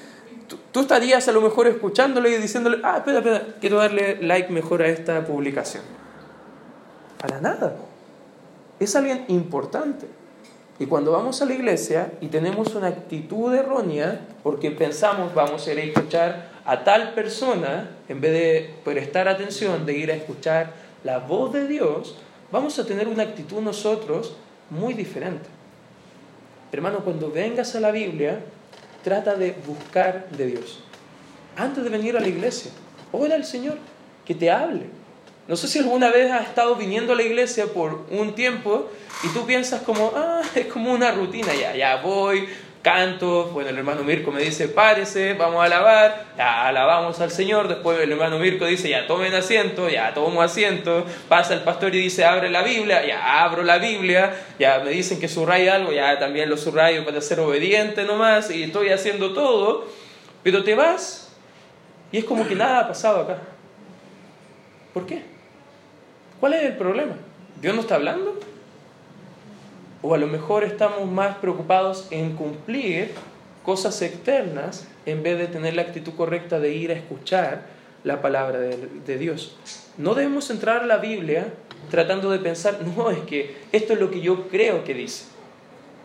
tú, 0.47 0.57
tú, 0.71 0.81
estarías 0.81 1.27
a 1.27 1.33
lo 1.33 1.41
mejor 1.41 1.67
escuchándole 1.67 2.29
y 2.29 2.37
diciéndole, 2.37 2.79
ah, 2.83 2.97
espera, 2.97 3.17
espera, 3.17 3.55
quiero 3.59 3.77
darle 3.77 4.21
like 4.21 4.51
mejor 4.53 4.81
a 4.81 4.87
esta 4.87 5.25
publicación. 5.25 5.83
Para 7.19 7.41
nada. 7.41 7.75
Es 8.79 8.95
alguien 8.95 9.25
importante. 9.27 10.07
Y 10.79 10.85
cuando 10.85 11.11
vamos 11.11 11.41
a 11.41 11.45
la 11.45 11.53
iglesia 11.53 12.11
y 12.21 12.27
tenemos 12.27 12.75
una 12.75 12.87
actitud 12.87 13.53
errónea, 13.53 14.21
porque 14.43 14.69
pensamos 14.69 15.33
vamos 15.33 15.67
a 15.67 15.73
ir 15.73 15.79
a 15.79 15.83
escuchar 15.83 16.49
a 16.65 16.83
tal 16.83 17.13
persona, 17.13 17.91
en 18.07 18.21
vez 18.21 18.31
de 18.31 18.75
prestar 18.83 19.27
atención, 19.27 19.85
de 19.85 19.97
ir 19.97 20.11
a 20.11 20.15
escuchar 20.15 20.73
la 21.03 21.19
voz 21.19 21.53
de 21.53 21.67
Dios, 21.67 22.15
vamos 22.51 22.77
a 22.77 22.85
tener 22.85 23.07
una 23.07 23.23
actitud 23.23 23.59
nosotros 23.61 24.35
muy 24.69 24.93
diferente. 24.93 25.47
Hermano, 26.71 26.99
cuando 26.99 27.31
vengas 27.31 27.75
a 27.75 27.79
la 27.79 27.91
Biblia, 27.91 28.39
trata 29.03 29.35
de 29.35 29.55
buscar 29.65 30.29
de 30.29 30.45
Dios. 30.47 30.79
Antes 31.55 31.83
de 31.83 31.89
venir 31.89 32.17
a 32.17 32.19
la 32.19 32.27
iglesia, 32.27 32.71
ora 33.11 33.35
al 33.35 33.45
Señor, 33.45 33.77
que 34.25 34.35
te 34.35 34.51
hable. 34.51 34.96
No 35.47 35.55
sé 35.55 35.67
si 35.67 35.79
alguna 35.79 36.09
vez 36.09 36.31
has 36.31 36.47
estado 36.47 36.75
viniendo 36.75 37.13
a 37.13 37.15
la 37.15 37.23
iglesia 37.23 37.67
por 37.67 38.05
un 38.09 38.35
tiempo 38.35 38.89
y 39.23 39.29
tú 39.29 39.45
piensas 39.45 39.81
como, 39.81 40.11
ah, 40.15 40.41
es 40.55 40.65
como 40.65 40.91
una 40.91 41.11
rutina, 41.11 41.53
ya, 41.55 41.73
ya 41.73 41.95
voy, 41.97 42.49
canto, 42.81 43.45
bueno, 43.53 43.69
el 43.69 43.77
hermano 43.77 44.03
Mirko 44.03 44.31
me 44.31 44.41
dice, 44.41 44.67
párese, 44.67 45.33
vamos 45.33 45.61
a 45.61 45.65
alabar, 45.65 46.25
ya 46.37 46.67
alabamos 46.67 47.19
al 47.21 47.31
Señor, 47.31 47.67
después 47.67 47.99
el 47.99 48.11
hermano 48.11 48.39
Mirko 48.39 48.65
dice, 48.65 48.89
ya 48.89 49.07
tomen 49.07 49.33
asiento, 49.33 49.89
ya 49.89 50.13
tomo 50.13 50.41
asiento, 50.41 51.05
pasa 51.29 51.53
el 51.53 51.61
pastor 51.61 51.95
y 51.95 51.99
dice, 51.99 52.25
abre 52.25 52.49
la 52.49 52.61
Biblia, 52.61 53.05
ya 53.05 53.43
abro 53.43 53.63
la 53.63 53.77
Biblia, 53.77 54.35
ya 54.59 54.79
me 54.79 54.91
dicen 54.91 55.19
que 55.19 55.27
subraye 55.29 55.69
algo, 55.69 55.91
ya 55.91 56.19
también 56.19 56.49
lo 56.49 56.57
subrayo 56.57 57.05
para 57.05 57.21
ser 57.21 57.39
obediente 57.39 58.03
nomás, 58.03 58.51
y 58.51 58.63
estoy 58.63 58.89
haciendo 58.89 59.33
todo, 59.33 59.87
pero 60.43 60.63
te 60.63 60.75
vas 60.75 61.29
y 62.11 62.17
es 62.19 62.25
como 62.25 62.47
que 62.47 62.55
nada 62.55 62.79
ha 62.79 62.87
pasado 62.87 63.21
acá. 63.21 63.39
¿Por 64.93 65.05
qué? 65.05 65.36
¿Cuál 66.39 66.53
es 66.53 66.63
el 66.63 66.77
problema? 66.77 67.15
¿Dios 67.61 67.73
no 67.73 67.81
está 67.81 67.95
hablando? 67.95 68.37
O 70.01 70.13
a 70.13 70.17
lo 70.17 70.27
mejor 70.27 70.63
estamos 70.63 71.09
más 71.09 71.37
preocupados 71.37 72.07
en 72.11 72.35
cumplir 72.35 73.11
cosas 73.63 74.01
externas 74.01 74.87
en 75.05 75.23
vez 75.23 75.37
de 75.37 75.47
tener 75.47 75.73
la 75.73 75.81
actitud 75.81 76.13
correcta 76.13 76.59
de 76.59 76.73
ir 76.73 76.91
a 76.91 76.93
escuchar 76.93 77.65
la 78.03 78.21
palabra 78.21 78.59
de, 78.59 79.17
Dios. 79.17 79.57
No 79.97 80.13
debemos 80.13 80.49
entrar 80.51 80.83
a 80.83 80.85
la 80.85 80.97
Biblia 80.97 81.53
tratando 81.89 82.29
de 82.29 82.39
pensar, 82.39 82.79
no, 82.97 83.09
es 83.09 83.19
que 83.19 83.57
esto 83.71 83.93
es 83.93 83.99
lo 83.99 84.11
que 84.11 84.21
yo 84.21 84.47
creo 84.47 84.83
que 84.83 84.93
dice. 84.93 85.25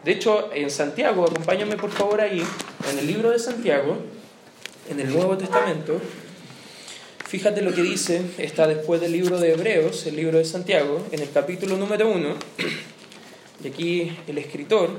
De 0.04 0.12
hecho, 0.12 0.50
en 0.52 0.70
Santiago, 0.70 1.24
acompáñame 1.24 1.76
por 1.76 1.90
favor 1.90 2.20
ahí, 2.20 2.42
en 2.90 2.98
el 2.98 3.06
libro 3.06 3.30
de 3.30 3.38
Santiago, 3.38 3.98
en 4.90 4.98
el 4.98 5.12
Nuevo 5.12 5.36
Testamento, 5.36 6.00
fíjate 7.32 7.62
lo 7.62 7.72
que 7.72 7.80
dice, 7.80 8.20
está 8.36 8.66
después 8.66 9.00
del 9.00 9.12
libro 9.12 9.40
de 9.40 9.52
Hebreos, 9.54 10.04
el 10.04 10.16
libro 10.16 10.36
de 10.36 10.44
Santiago, 10.44 11.00
en 11.12 11.22
el 11.22 11.30
capítulo 11.30 11.78
número 11.78 12.10
1, 12.10 12.28
y 13.64 13.68
aquí 13.68 14.18
el 14.26 14.36
escritor 14.36 14.90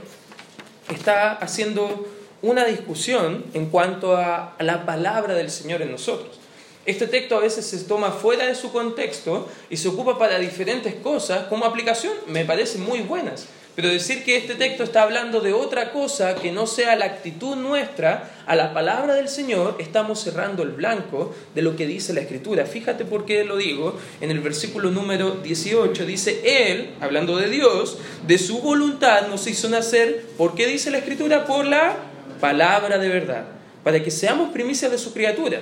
está 0.92 1.34
haciendo 1.34 2.08
una 2.42 2.66
discusión 2.66 3.46
en 3.54 3.68
cuanto 3.68 4.18
a 4.18 4.56
la 4.58 4.84
palabra 4.84 5.36
del 5.36 5.52
Señor 5.52 5.84
en 5.84 5.92
nosotros. 5.92 6.40
Este 6.88 7.06
texto 7.06 7.38
a 7.38 7.42
veces 7.42 7.68
se 7.68 7.78
toma 7.84 8.10
fuera 8.10 8.48
de 8.48 8.56
su 8.56 8.72
contexto 8.72 9.48
y 9.70 9.78
se 9.78 9.90
ocupa 9.90 10.18
para 10.18 10.40
diferentes 10.40 10.96
cosas. 10.96 11.46
Como 11.50 11.66
aplicación 11.66 12.14
me 12.26 12.46
parecen 12.46 12.82
muy 12.82 13.02
buenas. 13.02 13.46
Pero 13.76 13.90
decir 13.90 14.24
que 14.24 14.38
este 14.38 14.54
texto 14.54 14.84
está 14.84 15.02
hablando 15.02 15.42
de 15.42 15.52
otra 15.52 15.92
cosa 15.92 16.36
que 16.36 16.52
no 16.52 16.68
sea 16.68 16.96
la 16.96 17.06
actitud 17.06 17.56
nuestra 17.56 18.32
a 18.46 18.56
la 18.56 18.72
palabra 18.72 19.16
del 19.16 19.28
Señor, 19.28 19.78
estamos 19.80 20.20
cerrando 20.20 20.62
el 20.62 20.70
blanco 20.70 21.34
de 21.56 21.64
lo 21.64 21.76
que 21.76 21.88
dice 21.88 22.14
la 22.14 22.22
Escritura. 22.22 22.68
Fíjate 22.68 23.04
por 23.04 23.26
qué 23.26 23.44
lo 23.44 23.58
digo. 23.58 23.98
En 24.22 24.30
el 24.30 24.42
versículo 24.42 24.92
número 24.92 25.32
18 25.38 26.06
dice, 26.06 26.42
Él, 26.44 26.92
hablando 27.02 27.36
de 27.38 27.50
Dios, 27.50 27.98
de 28.28 28.38
su 28.38 28.60
voluntad 28.60 29.28
nos 29.28 29.48
hizo 29.48 29.68
nacer. 29.70 30.24
¿Por 30.38 30.54
qué 30.54 30.68
dice 30.68 30.92
la 30.92 31.00
Escritura? 31.00 31.46
Por 31.46 31.66
la 31.66 31.96
palabra 32.40 33.00
de 33.00 33.10
verdad. 33.10 33.46
Para 33.84 34.04
que 34.04 34.12
seamos 34.12 34.52
primicias 34.52 34.92
de 34.92 35.00
su 35.00 35.14
criatura. 35.14 35.62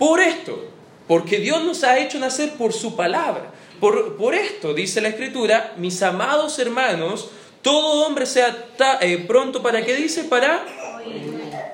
Por 0.00 0.20
esto, 0.20 0.68
porque 1.06 1.38
Dios 1.38 1.64
nos 1.64 1.84
ha 1.84 2.00
hecho 2.00 2.18
nacer 2.18 2.54
por 2.54 2.72
su 2.72 2.96
palabra. 2.96 3.52
Por, 3.78 4.16
por 4.16 4.34
esto, 4.34 4.74
dice 4.74 5.00
la 5.00 5.08
Escritura, 5.08 5.74
mis 5.76 6.02
amados 6.02 6.58
hermanos, 6.58 7.30
todo 7.62 8.06
hombre 8.06 8.26
sea 8.26 8.66
eh, 9.00 9.18
pronto 9.26 9.62
para 9.62 9.84
qué 9.84 9.94
dice, 9.94 10.24
para... 10.24 10.64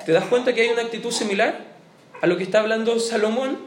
¿Te 0.04 0.12
das 0.12 0.24
cuenta 0.26 0.54
que 0.54 0.62
hay 0.62 0.68
una 0.68 0.82
actitud 0.82 1.10
similar 1.10 1.66
a 2.20 2.26
lo 2.26 2.36
que 2.36 2.42
está 2.42 2.60
hablando 2.60 2.98
Salomón? 2.98 3.58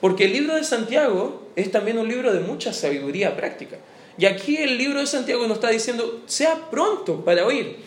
Porque 0.00 0.26
el 0.26 0.32
libro 0.32 0.54
de 0.54 0.64
Santiago 0.64 1.48
es 1.56 1.70
también 1.70 1.98
un 1.98 2.08
libro 2.08 2.32
de 2.32 2.40
mucha 2.40 2.72
sabiduría 2.72 3.36
práctica. 3.36 3.78
Y 4.18 4.26
aquí 4.26 4.56
el 4.56 4.76
libro 4.76 5.00
de 5.00 5.06
Santiago 5.06 5.46
nos 5.46 5.58
está 5.58 5.70
diciendo, 5.70 6.22
sea 6.26 6.70
pronto 6.70 7.24
para 7.24 7.46
oír. 7.46 7.78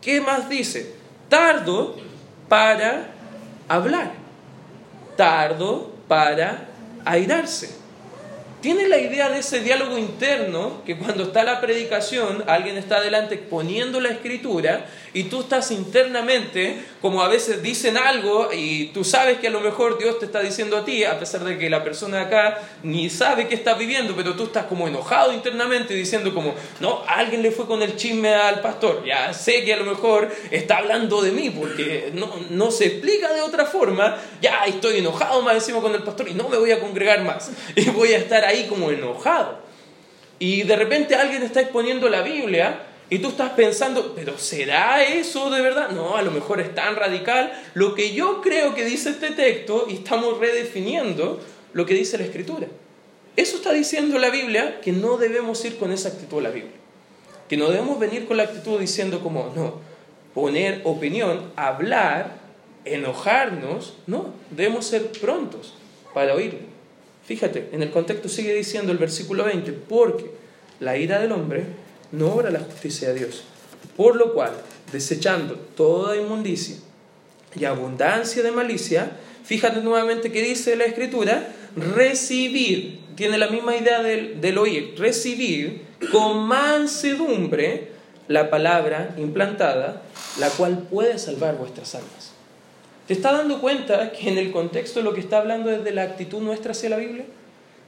¿Qué 0.00 0.20
más 0.20 0.48
dice? 0.48 0.94
Tardo 1.28 1.96
para 2.48 3.14
hablar. 3.68 4.12
Tardo 5.16 5.92
para 6.08 6.68
airarse. 7.04 7.77
¿Tiene 8.60 8.88
la 8.88 8.98
idea 8.98 9.28
de 9.28 9.38
ese 9.38 9.60
diálogo 9.60 9.96
interno 9.98 10.82
que 10.84 10.98
cuando 10.98 11.22
está 11.22 11.44
la 11.44 11.60
predicación, 11.60 12.42
alguien 12.48 12.76
está 12.76 12.96
adelante 12.96 13.36
exponiendo 13.36 14.00
la 14.00 14.08
escritura 14.08 14.86
y 15.14 15.24
tú 15.24 15.42
estás 15.42 15.70
internamente, 15.70 16.82
como 17.00 17.22
a 17.22 17.28
veces 17.28 17.62
dicen 17.62 17.96
algo 17.96 18.50
y 18.52 18.86
tú 18.86 19.04
sabes 19.04 19.38
que 19.38 19.46
a 19.46 19.50
lo 19.50 19.60
mejor 19.60 19.96
Dios 19.98 20.18
te 20.18 20.26
está 20.26 20.40
diciendo 20.40 20.76
a 20.76 20.84
ti, 20.84 21.04
a 21.04 21.20
pesar 21.20 21.44
de 21.44 21.56
que 21.56 21.70
la 21.70 21.84
persona 21.84 22.22
acá 22.22 22.58
ni 22.82 23.08
sabe 23.10 23.46
qué 23.46 23.54
está 23.54 23.74
viviendo, 23.74 24.16
pero 24.16 24.34
tú 24.34 24.44
estás 24.44 24.66
como 24.66 24.88
enojado 24.88 25.32
internamente 25.32 25.94
diciendo 25.94 26.34
como, 26.34 26.52
no, 26.80 27.04
alguien 27.06 27.42
le 27.42 27.52
fue 27.52 27.66
con 27.66 27.80
el 27.82 27.94
chisme 27.94 28.34
al 28.34 28.60
pastor, 28.60 29.04
ya 29.06 29.32
sé 29.32 29.64
que 29.64 29.74
a 29.74 29.76
lo 29.76 29.84
mejor 29.84 30.30
está 30.50 30.78
hablando 30.78 31.22
de 31.22 31.30
mí 31.30 31.50
porque 31.50 32.10
no, 32.12 32.34
no 32.50 32.72
se 32.72 32.86
explica 32.86 33.32
de 33.32 33.40
otra 33.40 33.66
forma, 33.66 34.16
ya 34.42 34.64
estoy 34.66 34.98
enojado 34.98 35.42
más 35.42 35.54
encima 35.54 35.80
con 35.80 35.94
el 35.94 36.02
pastor 36.02 36.28
y 36.28 36.34
no 36.34 36.48
me 36.48 36.58
voy 36.58 36.72
a 36.72 36.80
congregar 36.80 37.22
más 37.22 37.52
y 37.76 37.88
voy 37.90 38.14
a 38.14 38.18
estar 38.18 38.47
ahí 38.48 38.66
como 38.68 38.90
enojado. 38.90 39.58
Y 40.38 40.62
de 40.62 40.76
repente 40.76 41.14
alguien 41.14 41.42
está 41.42 41.60
exponiendo 41.60 42.08
la 42.08 42.22
Biblia 42.22 42.82
y 43.10 43.18
tú 43.20 43.28
estás 43.28 43.50
pensando, 43.50 44.12
pero 44.14 44.38
¿será 44.38 45.02
eso 45.02 45.50
de 45.50 45.62
verdad? 45.62 45.90
No, 45.90 46.16
a 46.16 46.22
lo 46.22 46.30
mejor 46.30 46.60
es 46.60 46.74
tan 46.74 46.94
radical. 46.94 47.52
Lo 47.74 47.94
que 47.94 48.12
yo 48.12 48.40
creo 48.42 48.74
que 48.74 48.84
dice 48.84 49.10
este 49.10 49.30
texto 49.30 49.86
y 49.88 49.94
estamos 49.94 50.38
redefiniendo 50.38 51.40
lo 51.72 51.86
que 51.86 51.94
dice 51.94 52.18
la 52.18 52.24
Escritura. 52.24 52.68
Eso 53.36 53.56
está 53.56 53.72
diciendo 53.72 54.18
la 54.18 54.30
Biblia 54.30 54.80
que 54.80 54.92
no 54.92 55.16
debemos 55.16 55.64
ir 55.64 55.78
con 55.78 55.92
esa 55.92 56.08
actitud 56.08 56.40
a 56.40 56.42
la 56.42 56.50
Biblia. 56.50 56.72
Que 57.48 57.56
no 57.56 57.70
debemos 57.70 57.98
venir 57.98 58.26
con 58.26 58.36
la 58.36 58.42
actitud 58.42 58.78
diciendo 58.78 59.20
como, 59.20 59.52
no, 59.54 59.76
poner 60.34 60.82
opinión, 60.84 61.52
hablar, 61.56 62.36
enojarnos. 62.84 63.94
No, 64.06 64.34
debemos 64.50 64.86
ser 64.86 65.06
prontos 65.12 65.74
para 66.12 66.34
oírlo. 66.34 66.77
Fíjate, 67.28 67.68
en 67.72 67.82
el 67.82 67.90
contexto 67.90 68.26
sigue 68.30 68.54
diciendo 68.54 68.90
el 68.90 68.96
versículo 68.96 69.44
20, 69.44 69.70
porque 69.86 70.30
la 70.80 70.96
ira 70.96 71.20
del 71.20 71.32
hombre 71.32 71.64
no 72.10 72.32
obra 72.32 72.50
la 72.50 72.60
justicia 72.60 73.08
de 73.08 73.18
Dios. 73.18 73.42
Por 73.98 74.16
lo 74.16 74.32
cual, 74.32 74.52
desechando 74.92 75.56
toda 75.76 76.16
inmundicia 76.16 76.76
y 77.54 77.66
abundancia 77.66 78.42
de 78.42 78.50
malicia, 78.50 79.12
fíjate 79.44 79.82
nuevamente 79.82 80.32
que 80.32 80.40
dice 80.40 80.74
la 80.74 80.86
escritura, 80.86 81.52
recibir, 81.76 83.00
tiene 83.14 83.36
la 83.36 83.48
misma 83.48 83.76
idea 83.76 84.02
del, 84.02 84.40
del 84.40 84.56
oír, 84.56 84.94
recibir 84.96 85.82
con 86.10 86.46
mansedumbre 86.46 87.88
la 88.26 88.48
palabra 88.48 89.14
implantada, 89.18 90.00
la 90.40 90.48
cual 90.48 90.86
puede 90.90 91.18
salvar 91.18 91.58
vuestras 91.58 91.94
almas. 91.94 92.37
¿Te 93.08 93.14
está 93.14 93.32
dando 93.32 93.62
cuenta 93.62 94.12
que 94.12 94.28
en 94.28 94.36
el 94.36 94.52
contexto 94.52 95.00
lo 95.00 95.14
que 95.14 95.20
está 95.20 95.38
hablando 95.38 95.70
es 95.70 95.82
de 95.82 95.92
la 95.92 96.02
actitud 96.02 96.42
nuestra 96.42 96.72
hacia 96.72 96.90
la 96.90 96.98
Biblia? 96.98 97.24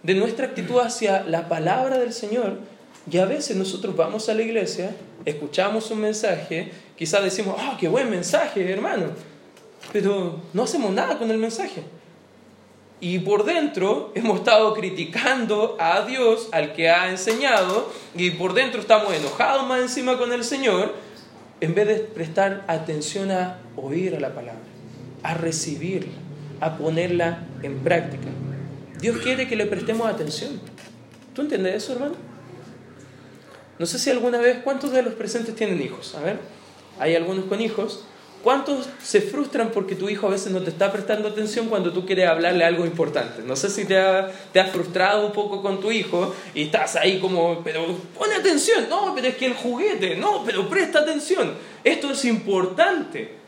De 0.03 0.15
nuestra 0.15 0.47
actitud 0.47 0.81
hacia 0.81 1.25
la 1.25 1.47
palabra 1.47 1.99
del 1.99 2.15
Señor. 2.15 2.57
Y 3.11 3.19
a 3.19 3.27
veces 3.27 3.55
nosotros 3.55 3.95
vamos 3.95 4.31
a 4.31 4.35
la 4.35 4.41
iglesia, 4.41 4.97
escuchamos 5.27 5.91
un 5.91 6.01
mensaje, 6.01 6.73
quizás 6.97 7.23
decimos, 7.23 7.57
¡ah, 7.59 7.77
qué 7.79 7.87
buen 7.87 8.09
mensaje, 8.09 8.73
hermano! 8.73 9.09
Pero 9.93 10.41
no 10.55 10.63
hacemos 10.63 10.91
nada 10.91 11.19
con 11.19 11.31
el 11.31 11.37
mensaje. 11.37 11.83
Y 12.99 13.19
por 13.19 13.45
dentro 13.45 14.13
hemos 14.15 14.39
estado 14.39 14.73
criticando 14.73 15.77
a 15.79 16.01
Dios, 16.07 16.49
al 16.51 16.73
que 16.73 16.89
ha 16.89 17.11
enseñado, 17.11 17.93
y 18.17 18.31
por 18.31 18.55
dentro 18.55 18.81
estamos 18.81 19.13
enojados 19.13 19.67
más 19.67 19.83
encima 19.83 20.17
con 20.17 20.33
el 20.33 20.45
Señor, 20.45 20.95
en 21.61 21.75
vez 21.75 21.89
de 21.89 21.97
prestar 21.97 22.65
atención 22.69 23.31
a 23.31 23.59
oír 23.77 24.17
a 24.17 24.21
la 24.21 24.35
palabra 24.35 24.60
a 25.23 25.35
recibirla, 25.35 26.13
a 26.61 26.77
ponerla 26.77 27.45
en 27.63 27.79
práctica. 27.81 28.29
Dios 29.01 29.19
quiere 29.19 29.49
que 29.49 29.57
le 29.57 29.67
prestemos 29.67 30.07
atención. 30.07 30.61
¿Tú 31.35 31.43
entiendes 31.43 31.75
eso, 31.77 31.93
hermano? 31.95 32.15
No 33.79 33.87
sé 33.87 33.99
si 33.99 34.11
alguna 34.11 34.39
vez, 34.39 34.59
¿cuántos 34.63 34.93
de 34.93 35.03
los 35.03 35.15
presentes 35.15 35.55
tienen 35.55 35.81
hijos? 35.81 36.15
A 36.15 36.21
ver, 36.21 36.39
hay 36.99 37.15
algunos 37.15 37.47
con 37.47 37.61
hijos. 37.61 38.05
¿Cuántos 38.43 38.89
se 39.03 39.21
frustran 39.21 39.71
porque 39.71 39.95
tu 39.95 40.09
hijo 40.09 40.27
a 40.27 40.31
veces 40.31 40.51
no 40.51 40.63
te 40.63 40.71
está 40.71 40.91
prestando 40.91 41.29
atención 41.29 41.69
cuando 41.69 41.93
tú 41.93 42.07
quieres 42.07 42.27
hablarle 42.27 42.65
algo 42.65 42.87
importante? 42.87 43.43
No 43.43 43.55
sé 43.55 43.69
si 43.69 43.85
te, 43.85 43.99
ha, 43.99 44.31
te 44.53 44.61
has 44.61 44.71
frustrado 44.71 45.27
un 45.27 45.33
poco 45.33 45.61
con 45.61 45.81
tu 45.81 45.93
hijo 45.93 46.35
y 46.55 46.65
estás 46.65 46.97
ahí 46.97 47.19
como, 47.21 47.63
pero 47.63 47.87
pone 48.19 48.35
atención, 48.35 48.87
no, 48.89 49.15
pero 49.15 49.29
es 49.29 49.37
que 49.37 49.45
el 49.45 49.55
juguete, 49.55 50.17
no, 50.17 50.43
pero 50.45 50.69
presta 50.71 51.01
atención, 51.01 51.53
esto 51.85 52.13
es 52.13 52.25
importante. 52.25 53.41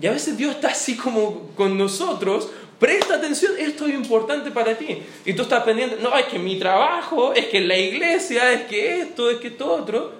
Y 0.00 0.06
a 0.06 0.12
veces 0.12 0.36
Dios 0.36 0.54
está 0.54 0.68
así 0.68 0.96
como 0.96 1.48
con 1.56 1.76
nosotros, 1.76 2.48
presta 2.78 3.16
atención, 3.16 3.52
esto 3.58 3.86
es 3.86 3.94
importante 3.94 4.50
para 4.50 4.76
ti. 4.76 5.02
Y 5.24 5.32
tú 5.32 5.42
estás 5.42 5.64
pendiente, 5.64 5.96
no, 6.00 6.16
es 6.16 6.26
que 6.26 6.38
mi 6.38 6.58
trabajo, 6.58 7.32
es 7.34 7.46
que 7.46 7.60
la 7.60 7.76
iglesia, 7.76 8.52
es 8.52 8.62
que 8.62 9.00
esto, 9.00 9.28
es 9.28 9.38
que 9.38 9.50
todo 9.50 9.74
otro. 9.74 10.12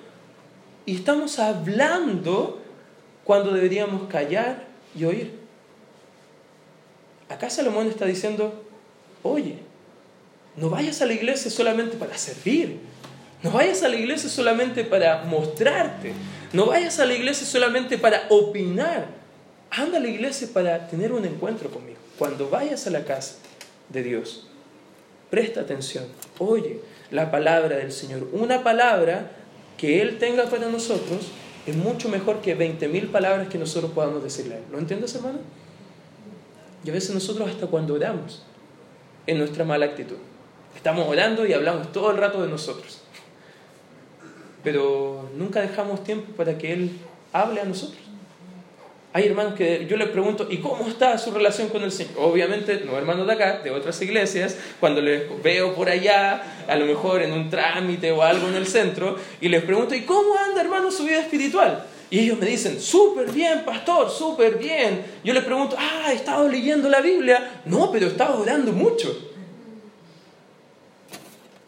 Y 0.84 0.96
estamos 0.96 1.38
hablando 1.38 2.60
cuando 3.22 3.52
deberíamos 3.52 4.08
callar 4.08 4.64
y 4.98 5.04
oír. 5.04 5.38
Acá 7.28 7.50
Salomón 7.50 7.86
está 7.88 8.06
diciendo, 8.06 8.64
oye, 9.22 9.58
no 10.56 10.70
vayas 10.70 11.00
a 11.02 11.06
la 11.06 11.12
iglesia 11.12 11.50
solamente 11.50 11.96
para 11.96 12.18
servir. 12.18 12.80
No 13.42 13.52
vayas 13.52 13.84
a 13.84 13.88
la 13.88 13.94
iglesia 13.94 14.28
solamente 14.28 14.82
para 14.82 15.22
mostrarte. 15.22 16.12
No 16.52 16.66
vayas 16.66 16.98
a 16.98 17.04
la 17.04 17.14
iglesia 17.14 17.46
solamente 17.46 17.96
para 17.96 18.26
opinar 18.30 19.17
anda 19.70 19.98
a 19.98 20.00
la 20.00 20.08
iglesia 20.08 20.48
para 20.52 20.88
tener 20.88 21.12
un 21.12 21.24
encuentro 21.24 21.70
conmigo. 21.70 21.98
Cuando 22.18 22.48
vayas 22.48 22.86
a 22.86 22.90
la 22.90 23.04
casa 23.04 23.36
de 23.88 24.02
Dios, 24.02 24.48
presta 25.30 25.60
atención, 25.60 26.06
oye 26.38 26.80
la 27.10 27.30
palabra 27.30 27.76
del 27.76 27.92
Señor. 27.92 28.28
Una 28.32 28.62
palabra 28.62 29.30
que 29.76 30.02
Él 30.02 30.18
tenga 30.18 30.44
para 30.44 30.68
nosotros 30.68 31.28
es 31.66 31.76
mucho 31.76 32.08
mejor 32.08 32.40
que 32.40 32.56
20.000 32.58 33.10
palabras 33.10 33.48
que 33.48 33.58
nosotros 33.58 33.92
podamos 33.92 34.22
decirle. 34.22 34.60
¿Lo 34.70 34.78
entiendes, 34.78 35.14
hermano? 35.14 35.38
Y 36.84 36.90
a 36.90 36.92
veces 36.92 37.14
nosotros 37.14 37.48
hasta 37.48 37.66
cuando 37.66 37.94
oramos, 37.94 38.42
en 39.26 39.38
nuestra 39.38 39.64
mala 39.64 39.86
actitud. 39.86 40.16
Estamos 40.74 41.06
orando 41.06 41.46
y 41.46 41.52
hablamos 41.52 41.92
todo 41.92 42.10
el 42.10 42.16
rato 42.16 42.42
de 42.42 42.48
nosotros. 42.48 43.02
Pero 44.64 45.28
nunca 45.36 45.60
dejamos 45.60 46.02
tiempo 46.02 46.32
para 46.32 46.56
que 46.56 46.72
Él 46.72 46.92
hable 47.32 47.60
a 47.60 47.64
nosotros. 47.64 48.00
Hay 49.18 49.26
hermanos 49.26 49.54
que 49.54 49.84
yo 49.90 49.96
les 49.96 50.10
pregunto, 50.10 50.46
¿y 50.48 50.58
cómo 50.58 50.86
está 50.86 51.18
su 51.18 51.32
relación 51.32 51.70
con 51.70 51.82
el 51.82 51.90
Señor? 51.90 52.12
Obviamente, 52.18 52.84
no 52.86 52.96
hermanos 52.96 53.26
de 53.26 53.32
acá, 53.32 53.58
de 53.64 53.72
otras 53.72 54.00
iglesias, 54.00 54.56
cuando 54.78 55.00
les 55.00 55.24
veo 55.42 55.74
por 55.74 55.88
allá, 55.88 56.40
a 56.68 56.76
lo 56.76 56.86
mejor 56.86 57.22
en 57.22 57.32
un 57.32 57.50
trámite 57.50 58.12
o 58.12 58.22
algo 58.22 58.46
en 58.46 58.54
el 58.54 58.68
centro, 58.68 59.16
y 59.40 59.48
les 59.48 59.64
pregunto, 59.64 59.96
¿y 59.96 60.02
cómo 60.02 60.36
anda 60.38 60.60
hermano 60.60 60.92
su 60.92 61.02
vida 61.02 61.18
espiritual? 61.18 61.84
Y 62.10 62.20
ellos 62.20 62.38
me 62.38 62.46
dicen, 62.46 62.80
súper 62.80 63.32
bien, 63.32 63.64
pastor, 63.64 64.08
súper 64.08 64.56
bien. 64.56 65.04
Yo 65.24 65.34
les 65.34 65.42
pregunto, 65.42 65.74
ah, 65.76 66.12
¿he 66.12 66.14
estado 66.14 66.48
leyendo 66.48 66.88
la 66.88 67.00
Biblia? 67.00 67.62
No, 67.64 67.90
pero 67.90 68.06
he 68.06 68.10
estado 68.10 68.40
orando 68.40 68.70
mucho. 68.70 69.32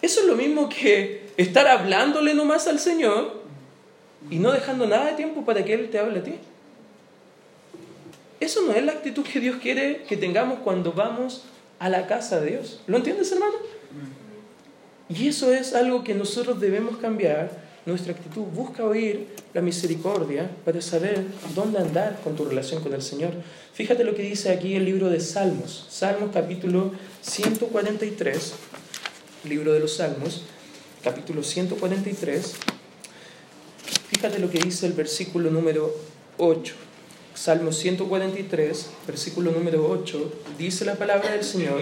Eso 0.00 0.20
es 0.20 0.26
lo 0.28 0.36
mismo 0.36 0.68
que 0.68 1.30
estar 1.36 1.66
hablándole 1.66 2.32
nomás 2.32 2.68
al 2.68 2.78
Señor 2.78 3.42
y 4.30 4.38
no 4.38 4.52
dejando 4.52 4.86
nada 4.86 5.06
de 5.06 5.14
tiempo 5.14 5.44
para 5.44 5.64
que 5.64 5.74
Él 5.74 5.90
te 5.90 5.98
hable 5.98 6.20
a 6.20 6.22
ti. 6.22 6.34
Eso 8.40 8.62
no 8.66 8.72
es 8.72 8.82
la 8.82 8.92
actitud 8.92 9.22
que 9.22 9.38
Dios 9.38 9.56
quiere 9.62 10.04
que 10.08 10.16
tengamos 10.16 10.60
cuando 10.60 10.92
vamos 10.92 11.44
a 11.78 11.90
la 11.90 12.06
casa 12.06 12.40
de 12.40 12.52
Dios. 12.52 12.80
¿Lo 12.86 12.96
entiendes, 12.96 13.30
hermano? 13.32 13.54
Y 15.10 15.28
eso 15.28 15.52
es 15.52 15.74
algo 15.74 16.02
que 16.02 16.14
nosotros 16.14 16.58
debemos 16.58 16.96
cambiar 16.96 17.50
nuestra 17.84 18.12
actitud. 18.12 18.42
Busca 18.42 18.84
oír 18.84 19.26
la 19.52 19.60
misericordia 19.60 20.50
para 20.64 20.80
saber 20.80 21.24
dónde 21.54 21.78
andar 21.78 22.20
con 22.22 22.34
tu 22.34 22.44
relación 22.44 22.82
con 22.82 22.94
el 22.94 23.02
Señor. 23.02 23.32
Fíjate 23.74 24.04
lo 24.04 24.14
que 24.14 24.22
dice 24.22 24.50
aquí 24.50 24.74
el 24.74 24.84
libro 24.84 25.10
de 25.10 25.20
Salmos. 25.20 25.86
Salmos 25.90 26.30
capítulo 26.32 26.92
143, 27.20 28.54
libro 29.44 29.72
de 29.72 29.80
los 29.80 29.96
Salmos, 29.96 30.44
capítulo 31.02 31.42
143. 31.42 32.54
Fíjate 34.08 34.38
lo 34.38 34.50
que 34.50 34.58
dice 34.58 34.86
el 34.86 34.92
versículo 34.92 35.50
número 35.50 35.94
8. 36.38 36.74
Salmo 37.40 37.72
143, 37.72 38.90
versículo 39.06 39.50
número 39.50 39.88
8, 39.88 40.32
dice 40.58 40.84
la 40.84 40.96
palabra 40.96 41.32
del 41.32 41.42
Señor, 41.42 41.80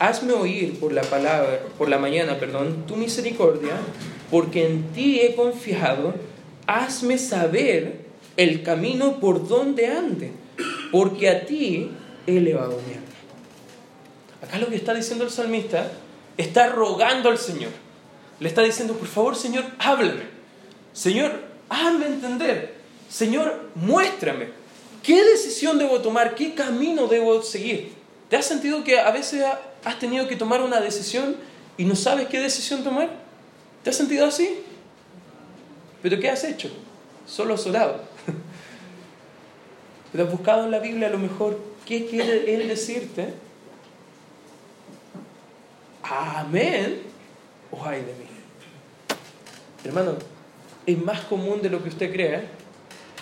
hazme 0.00 0.32
oír 0.32 0.80
por 0.80 0.92
la 0.92 1.02
palabra, 1.02 1.60
por 1.78 1.88
la 1.88 1.98
mañana, 1.98 2.40
perdón, 2.40 2.84
tu 2.88 2.96
misericordia, 2.96 3.76
porque 4.28 4.66
en 4.66 4.90
ti 4.92 5.20
he 5.20 5.36
confiado, 5.36 6.14
hazme 6.66 7.16
saber 7.16 8.06
el 8.36 8.64
camino 8.64 9.20
por 9.20 9.46
donde 9.46 9.86
ande, 9.86 10.32
porque 10.90 11.30
a 11.30 11.46
ti 11.46 11.88
he 12.26 12.38
elevado 12.38 12.80
mi 12.84 12.94
alma. 12.94 13.06
Acá 14.42 14.58
lo 14.58 14.66
que 14.66 14.74
está 14.74 14.94
diciendo 14.94 15.22
el 15.22 15.30
salmista, 15.30 15.92
está 16.36 16.70
rogando 16.70 17.28
al 17.28 17.38
Señor. 17.38 17.70
Le 18.40 18.48
está 18.48 18.62
diciendo, 18.62 18.94
por 18.94 19.06
favor, 19.06 19.36
Señor, 19.36 19.64
háblame. 19.78 20.24
Señor, 20.92 21.30
hazme 21.68 22.06
entender. 22.06 22.74
Señor, 23.08 23.68
muéstrame. 23.76 24.61
¿Qué 25.02 25.24
decisión 25.24 25.78
debo 25.78 26.00
tomar? 26.00 26.34
¿Qué 26.34 26.54
camino 26.54 27.08
debo 27.08 27.42
seguir? 27.42 27.92
¿Te 28.28 28.36
has 28.36 28.46
sentido 28.46 28.84
que 28.84 28.98
a 28.98 29.10
veces 29.10 29.44
has 29.84 29.98
tenido 29.98 30.28
que 30.28 30.36
tomar 30.36 30.62
una 30.62 30.80
decisión 30.80 31.36
y 31.76 31.84
no 31.84 31.96
sabes 31.96 32.28
qué 32.28 32.40
decisión 32.40 32.84
tomar? 32.84 33.10
¿Te 33.82 33.90
has 33.90 33.96
sentido 33.96 34.26
así? 34.26 34.60
¿Pero 36.02 36.20
qué 36.20 36.30
has 36.30 36.44
hecho? 36.44 36.70
Solo 37.26 37.54
has 37.54 37.66
orado. 37.66 38.02
¿Pero 40.12 40.24
has 40.24 40.30
buscado 40.30 40.64
en 40.64 40.70
la 40.70 40.78
Biblia 40.78 41.08
a 41.08 41.10
lo 41.10 41.18
mejor 41.18 41.58
qué 41.84 42.06
quiere 42.06 42.54
Él 42.54 42.68
decirte? 42.68 43.34
Amén. 46.02 47.02
O 47.70 47.84
ay 47.84 48.00
de 48.00 48.12
mí. 48.12 48.26
Hermano, 49.84 50.14
es 50.86 50.98
más 50.98 51.22
común 51.22 51.60
de 51.60 51.70
lo 51.70 51.82
que 51.82 51.88
usted 51.88 52.12
crea 52.12 52.44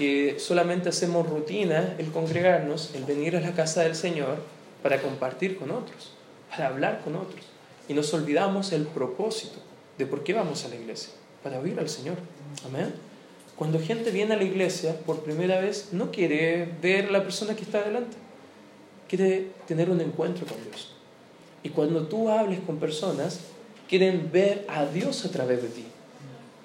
que 0.00 0.38
solamente 0.38 0.88
hacemos 0.88 1.28
rutina 1.28 1.95
el 1.99 2.11
congregarnos, 2.11 2.95
el 2.95 3.04
venir 3.04 3.37
a 3.37 3.40
la 3.42 3.52
casa 3.52 3.83
del 3.83 3.95
Señor 3.95 4.38
para 4.83 5.02
compartir 5.02 5.59
con 5.59 5.71
otros, 5.71 6.12
para 6.49 6.69
hablar 6.69 7.02
con 7.04 7.16
otros. 7.16 7.45
Y 7.87 7.92
nos 7.92 8.14
olvidamos 8.14 8.73
el 8.73 8.87
propósito 8.87 9.59
de 9.99 10.07
por 10.07 10.25
qué 10.25 10.33
vamos 10.33 10.64
a 10.64 10.69
la 10.69 10.76
iglesia, 10.76 11.12
para 11.42 11.61
oír 11.61 11.78
al 11.78 11.90
Señor. 11.90 12.16
Amén. 12.64 12.95
Cuando 13.57 13.78
gente 13.78 14.11
viene 14.11 14.33
a 14.33 14.37
la 14.38 14.45
iglesia 14.45 14.97
por 15.04 15.21
primera 15.21 15.61
vez, 15.61 15.90
no 15.92 16.11
quiere 16.11 16.66
ver 16.80 17.09
a 17.09 17.11
la 17.11 17.23
persona 17.23 17.54
que 17.54 17.64
está 17.64 17.83
delante, 17.83 18.16
quiere 19.07 19.49
tener 19.69 19.90
un 19.90 20.00
encuentro 20.00 20.47
con 20.47 20.57
Dios. 20.64 20.95
Y 21.62 21.69
cuando 21.69 22.07
tú 22.07 22.30
hables 22.30 22.61
con 22.61 22.78
personas, 22.78 23.40
quieren 23.87 24.30
ver 24.33 24.64
a 24.66 24.87
Dios 24.87 25.26
a 25.26 25.30
través 25.30 25.60
de 25.60 25.69
ti. 25.69 25.84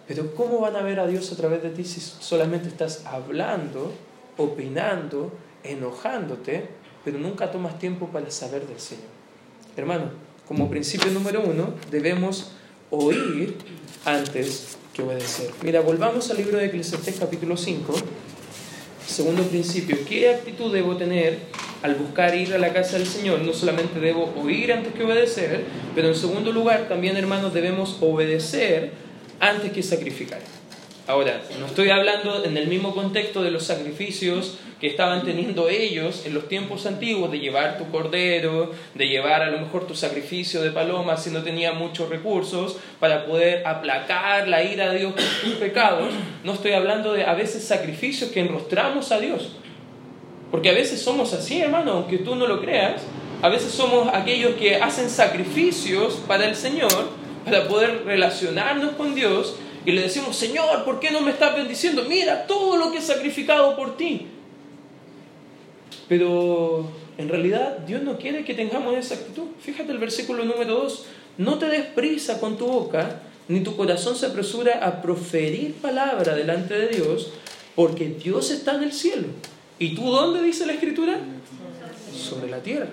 Pero 0.07 0.35
¿cómo 0.35 0.59
van 0.59 0.75
a 0.75 0.81
ver 0.81 0.99
a 0.99 1.07
Dios 1.07 1.31
a 1.31 1.35
través 1.35 1.63
de 1.63 1.69
ti 1.69 1.83
si 1.83 1.99
solamente 1.99 2.67
estás 2.67 3.05
hablando, 3.05 3.91
opinando, 4.37 5.31
enojándote, 5.63 6.67
pero 7.03 7.17
nunca 7.17 7.51
tomas 7.51 7.79
tiempo 7.79 8.07
para 8.07 8.29
saber 8.29 8.67
del 8.67 8.79
Señor? 8.79 9.05
Hermano, 9.75 10.11
como 10.47 10.69
principio 10.69 11.11
número 11.11 11.41
uno, 11.41 11.73
debemos 11.89 12.51
oír 12.91 13.57
antes 14.05 14.77
que 14.93 15.01
obedecer. 15.01 15.49
Mira, 15.63 15.81
volvamos 15.81 16.29
al 16.29 16.37
libro 16.37 16.57
de 16.57 16.67
Eclesiastés 16.67 17.17
capítulo 17.19 17.57
5. 17.57 17.93
Segundo 19.07 19.43
principio, 19.43 19.97
¿qué 20.07 20.29
actitud 20.29 20.71
debo 20.71 20.97
tener 20.97 21.39
al 21.81 21.95
buscar 21.95 22.35
ir 22.35 22.53
a 22.53 22.57
la 22.57 22.73
casa 22.73 22.97
del 22.97 23.07
Señor? 23.07 23.41
No 23.41 23.53
solamente 23.53 23.99
debo 23.99 24.33
oír 24.41 24.71
antes 24.71 24.93
que 24.93 25.03
obedecer, 25.03 25.63
pero 25.95 26.09
en 26.09 26.15
segundo 26.15 26.51
lugar 26.51 26.87
también, 26.87 27.17
hermanos, 27.17 27.53
debemos 27.53 27.97
obedecer 28.01 29.04
antes 29.39 29.71
que 29.71 29.83
sacrificar. 29.83 30.39
Ahora, 31.07 31.39
no 31.59 31.67
estoy 31.67 31.91
hablando 31.91 32.43
en 32.45 32.57
el 32.57 32.67
mismo 32.67 32.95
contexto 32.95 33.43
de 33.43 33.51
los 33.51 33.63
sacrificios 33.63 34.57
que 34.81 34.87
estaban 34.87 35.23
teniendo 35.23 35.69
ellos 35.69 36.23
en 36.25 36.33
los 36.33 36.49
tiempos 36.49 36.87
antiguos, 36.87 37.31
de 37.31 37.39
llevar 37.39 37.77
tu 37.77 37.89
cordero, 37.91 38.71
de 38.95 39.07
llevar 39.07 39.43
a 39.43 39.51
lo 39.51 39.59
mejor 39.59 39.85
tu 39.85 39.93
sacrificio 39.93 40.63
de 40.63 40.71
paloma 40.71 41.15
si 41.15 41.29
no 41.29 41.43
tenía 41.43 41.73
muchos 41.73 42.09
recursos, 42.09 42.77
para 42.99 43.27
poder 43.27 43.65
aplacar 43.67 44.47
la 44.47 44.63
ira 44.63 44.91
de 44.91 44.99
Dios 44.99 45.13
por 45.13 45.23
tus 45.43 45.59
pecados. 45.59 46.11
No 46.43 46.53
estoy 46.53 46.71
hablando 46.71 47.13
de 47.13 47.23
a 47.23 47.35
veces 47.35 47.63
sacrificios 47.63 48.31
que 48.31 48.39
enrostramos 48.39 49.11
a 49.11 49.19
Dios. 49.19 49.51
Porque 50.49 50.69
a 50.69 50.73
veces 50.73 51.01
somos 51.01 51.33
así, 51.33 51.61
hermano, 51.61 51.91
aunque 51.91 52.17
tú 52.17 52.35
no 52.35 52.47
lo 52.47 52.61
creas. 52.61 53.03
A 53.43 53.49
veces 53.49 53.71
somos 53.71 54.07
aquellos 54.11 54.55
que 54.55 54.77
hacen 54.77 55.09
sacrificios 55.09 56.15
para 56.27 56.47
el 56.47 56.55
Señor, 56.55 57.09
para 57.45 57.67
poder 57.67 58.03
relacionarnos 58.05 58.95
con 58.95 59.15
Dios 59.15 59.55
y 59.85 59.91
le 59.91 60.01
decimos, 60.01 60.35
Señor, 60.35 60.83
¿por 60.83 60.99
qué 60.99 61.11
no 61.11 61.21
me 61.21 61.31
estás 61.31 61.55
bendiciendo? 61.55 62.03
Mira 62.09 62.47
todo 62.47 62.75
lo 62.75 62.91
que 62.91 62.97
he 62.97 63.01
sacrificado 63.01 63.75
por 63.75 63.95
ti. 63.95 64.27
Pero 66.09 66.89
en 67.17 67.29
realidad 67.29 67.79
Dios 67.79 68.01
no 68.01 68.17
quiere 68.17 68.43
que 68.43 68.55
tengamos 68.55 68.95
esa 68.95 69.15
actitud. 69.15 69.43
Fíjate 69.59 69.91
el 69.91 69.99
versículo 69.99 70.43
número 70.43 70.73
2, 70.81 71.05
no 71.37 71.59
te 71.59 71.67
des 71.67 71.85
prisa 71.85 72.39
con 72.39 72.57
tu 72.57 72.65
boca, 72.65 73.21
ni 73.47 73.61
tu 73.61 73.75
corazón 73.75 74.15
se 74.15 74.25
apresura 74.25 74.79
a 74.83 75.01
proferir 75.01 75.75
palabra 75.75 76.33
delante 76.33 76.73
de 76.73 76.87
Dios, 76.87 77.31
porque 77.75 78.09
Dios 78.09 78.49
está 78.49 78.75
en 78.75 78.83
el 78.83 78.93
cielo. 78.93 79.27
¿Y 79.77 79.93
tú 79.93 80.09
dónde 80.09 80.41
dice 80.41 80.65
la 80.65 80.73
escritura? 80.73 81.19
Sobre 82.15 82.49
la 82.49 82.59
tierra. 82.59 82.87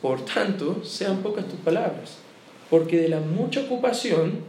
Por 0.00 0.24
tanto, 0.24 0.82
sean 0.84 1.22
pocas 1.22 1.46
tus 1.46 1.60
palabras, 1.60 2.16
porque 2.72 2.96
de 2.96 3.10
la 3.10 3.20
mucha 3.20 3.60
ocupación 3.60 4.44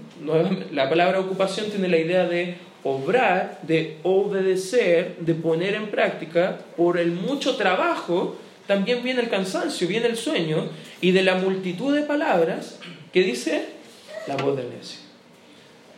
la 0.72 0.88
palabra 0.88 1.20
ocupación 1.20 1.70
tiene 1.70 1.90
la 1.90 1.98
idea 1.98 2.26
de 2.26 2.56
obrar, 2.86 3.60
de 3.64 3.98
obedecer, 4.04 5.18
de 5.20 5.34
poner 5.34 5.74
en 5.74 5.92
práctica. 5.92 6.60
Por 6.78 6.98
el 6.98 7.12
mucho 7.12 7.58
trabajo 7.58 8.38
también 8.66 9.04
viene 9.04 9.20
el 9.20 9.30
cansancio, 9.30 9.90
viene 9.90 10.08
el 10.08 10.16
sueño, 10.16 10.70
y 11.02 11.12
de 11.12 11.22
la 11.22 11.36
multitud 11.36 11.94
de 11.94 12.04
palabras 12.04 12.80
que 13.12 13.24
dice 13.24 13.66
la 14.26 14.38
voz 14.38 14.56
del 14.56 14.70
necio. 14.70 15.00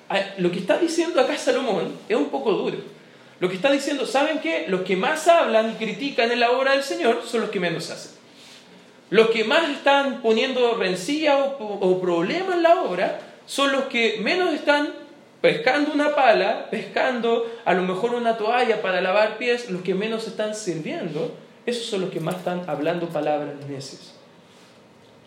Ah, 0.09 0.21
lo 0.39 0.49
que 0.51 0.57
está 0.57 0.79
diciendo 0.79 1.21
acá 1.21 1.37
Salomón 1.37 1.91
es 2.09 2.17
un 2.17 2.29
poco 2.29 2.53
duro. 2.53 2.79
Lo 3.39 3.49
que 3.49 3.55
está 3.55 3.71
diciendo, 3.71 4.07
¿saben 4.07 4.39
qué? 4.39 4.65
Los 4.67 4.81
que 4.81 4.97
más 4.97 5.27
hablan 5.27 5.73
y 5.73 5.75
critican 5.75 6.31
en 6.31 6.39
la 6.39 6.49
obra 6.49 6.71
del 6.71 6.81
Señor 6.81 7.21
son 7.23 7.41
los 7.41 7.51
que 7.51 7.59
menos 7.59 7.91
hacen. 7.91 8.24
Los 9.09 9.29
que 9.29 9.43
más 9.43 9.69
están 9.69 10.21
poniendo 10.21 10.75
rencilla 10.75 11.37
o, 11.37 11.79
o 11.79 12.01
problema 12.01 12.55
en 12.55 12.63
la 12.63 12.81
obra 12.81 13.19
son 13.45 13.71
los 13.71 13.85
que 13.85 14.19
menos 14.21 14.53
están 14.53 14.93
pescando 15.41 15.93
una 15.93 16.15
pala, 16.15 16.71
pescando 16.71 17.45
a 17.65 17.73
lo 17.75 17.83
mejor 17.83 18.15
una 18.15 18.35
toalla 18.35 18.81
para 18.81 19.01
lavar 19.01 19.37
pies, 19.37 19.69
los 19.69 19.83
que 19.83 19.93
menos 19.93 20.27
están 20.27 20.55
sirviendo, 20.55 21.35
esos 21.67 21.85
son 21.85 22.01
los 22.01 22.09
que 22.09 22.19
más 22.19 22.37
están 22.37 22.63
hablando 22.67 23.09
palabras 23.09 23.53
necias. 23.67 24.13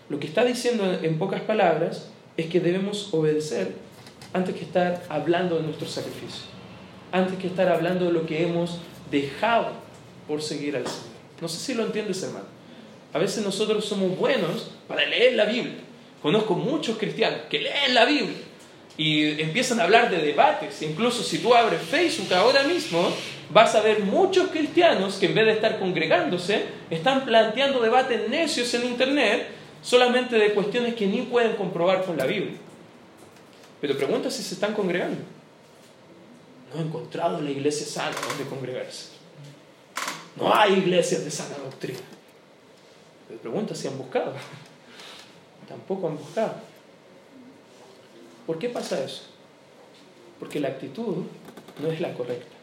Lo 0.09 0.19
que 0.19 0.27
está 0.27 0.45
diciendo 0.45 0.99
en 1.03 1.19
pocas 1.19 1.43
palabras 1.43 2.11
es 2.37 2.47
que 2.47 2.59
debemos 2.59 3.15
obedecer 3.15 3.75
antes 4.33 4.57
que 4.57 4.63
estar 4.63 5.03
hablando 5.09 5.57
de 5.57 5.63
nuestro 5.63 5.87
sacrificio, 5.87 6.47
antes 7.13 7.39
que 7.39 7.47
estar 7.47 7.69
hablando 7.69 8.07
de 8.07 8.13
lo 8.13 8.27
que 8.27 8.43
hemos 8.43 8.81
dejado 9.11 9.71
por 10.27 10.43
seguir 10.43 10.77
al 10.77 10.87
Señor. 10.87 11.09
No 11.41 11.49
sé 11.49 11.59
si 11.59 11.75
lo 11.75 11.85
entiendes, 11.85 12.23
hermano. 12.25 12.58
A 13.13 13.19
veces 13.19 13.45
nosotros 13.45 13.85
somos 13.85 14.17
buenos 14.19 14.71
para 14.87 15.05
leer 15.07 15.35
la 15.35 15.45
Biblia, 15.45 15.77
Conozco 16.23 16.55
muchos 16.55 16.99
cristianos 16.99 17.41
que 17.49 17.61
leen 17.61 17.95
la 17.95 18.05
Biblia 18.05 18.37
y 18.97 19.41
empiezan 19.41 19.79
a 19.79 19.85
hablar 19.85 20.11
de 20.11 20.19
debates. 20.19 20.83
Incluso 20.83 21.23
si 21.23 21.39
tú 21.39 21.55
abres 21.55 21.81
Facebook 21.81 22.35
ahora 22.35 22.65
mismo, 22.65 23.09
vas 23.51 23.75
a 23.77 23.81
ver 23.81 24.01
muchos 24.01 24.51
cristianos 24.51 25.15
que 25.15 25.27
en 25.27 25.35
vez 25.35 25.47
de 25.47 25.53
estar 25.53 25.79
congregándose, 25.79 26.65
están 26.91 27.25
planteando 27.25 27.81
debates 27.81 28.29
necios 28.29 28.75
en 28.75 28.87
Internet 28.87 29.47
solamente 29.81 30.37
de 30.37 30.53
cuestiones 30.53 30.97
que 30.97 31.07
ni 31.07 31.23
pueden 31.23 31.55
comprobar 31.55 32.05
con 32.05 32.17
la 32.17 32.27
Biblia. 32.27 32.57
Pero 33.81 33.97
pregunta 33.97 34.29
si 34.29 34.43
se 34.43 34.55
están 34.55 34.75
congregando. 34.75 35.19
no 36.75 36.81
he 36.81 36.85
encontrado 36.85 37.41
la 37.41 37.51
iglesia 37.51 37.87
sana 37.87 38.17
donde 38.29 38.45
congregarse. 38.45 39.11
No 40.35 40.53
hay 40.53 40.75
iglesias 40.75 41.25
de 41.25 41.31
sana 41.31 41.57
doctrina. 41.59 42.01
Me 43.29 43.37
pregunta 43.37 43.75
si 43.75 43.89
han 43.89 43.99
buscado. 43.99 44.33
Tampoco 45.69 46.09
han 46.09 46.17
buscado. 46.17 46.55
¿Por 48.47 48.59
qué 48.59 48.69
pasa 48.69 49.03
eso? 49.05 49.25
Porque 50.39 50.61
la 50.61 50.69
actitud 50.69 51.25
no 51.83 51.91
es 51.91 52.01
la 52.01 52.15
correcta. 52.15 52.57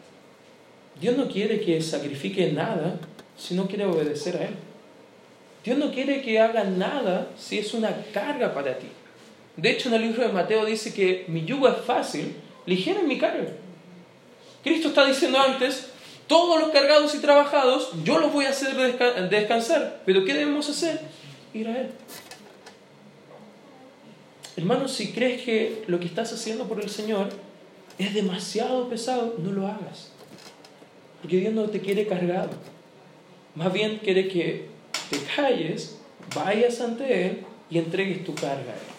Dios 0.99 1.17
no 1.17 1.28
quiere 1.28 1.60
que 1.60 1.82
sacrifique 1.82 2.51
nada 2.51 2.99
si 3.38 3.54
no 3.54 3.67
quiere 3.67 3.86
obedecer 3.86 4.38
a 4.38 4.45
Él. 4.45 4.56
Dios 5.63 5.78
no 5.78 5.91
quiere 5.91 6.21
que 6.21 6.39
haga 6.39 6.63
nada 6.63 7.30
si 7.38 7.60
es 7.60 7.73
una 7.73 7.95
carga 8.13 8.54
para 8.54 8.78
ti. 8.78 8.88
De 9.58 9.71
hecho, 9.71 9.89
en 9.89 9.95
el 9.95 10.01
libro 10.01 10.21
de 10.21 10.34
Mateo 10.34 10.65
dice 10.65 10.93
que 10.93 11.25
mi 11.28 11.45
yugo 11.45 11.67
es 11.67 11.78
fácil, 11.78 12.36
ligera 12.65 13.01
es 13.01 13.08
mi 13.08 13.17
carga. 13.17 13.49
Cristo 14.63 14.89
está 14.89 15.06
diciendo 15.06 15.39
antes, 15.39 15.91
todos 16.28 16.60
los 16.60 16.72
cargados 16.72 17.14
y 17.16 17.20
trabajados, 17.20 17.92
yo 18.04 18.20
los 18.20 18.34
voy 18.34 18.46
a 18.46 18.50
hacer 18.50 18.76
descansar. 19.30 20.02
Pero 20.06 20.26
¿qué 20.26 20.34
debemos 20.34 20.70
hacer? 20.70 21.00
Ir 21.54 21.68
a 21.68 21.82
Él. 21.82 21.90
Hermanos, 24.58 24.94
si 24.94 25.12
crees 25.12 25.42
que 25.42 25.84
lo 25.88 26.00
que 26.00 26.06
estás 26.06 26.32
haciendo 26.32 26.68
por 26.68 26.82
el 26.82 26.90
Señor 26.90 27.30
es 27.98 28.14
demasiado 28.14 28.90
pesado, 28.90 29.36
no 29.38 29.52
lo 29.52 29.68
hagas. 29.68 30.12
Porque 31.22 31.38
Dios 31.38 31.54
no 31.54 31.64
te 31.66 31.82
quiere 31.82 32.08
cargado. 32.08 32.52
Más 33.56 33.72
bien 33.72 34.00
quiere 34.00 34.28
que 34.28 34.70
te 35.10 35.18
calles, 35.36 35.98
vayas 36.34 36.82
ante 36.82 37.28
Él 37.28 37.46
y 37.70 37.78
entregues 37.78 38.24
tu 38.24 38.34
carga 38.34 38.72
a 38.72 38.76
Él. 38.76 38.96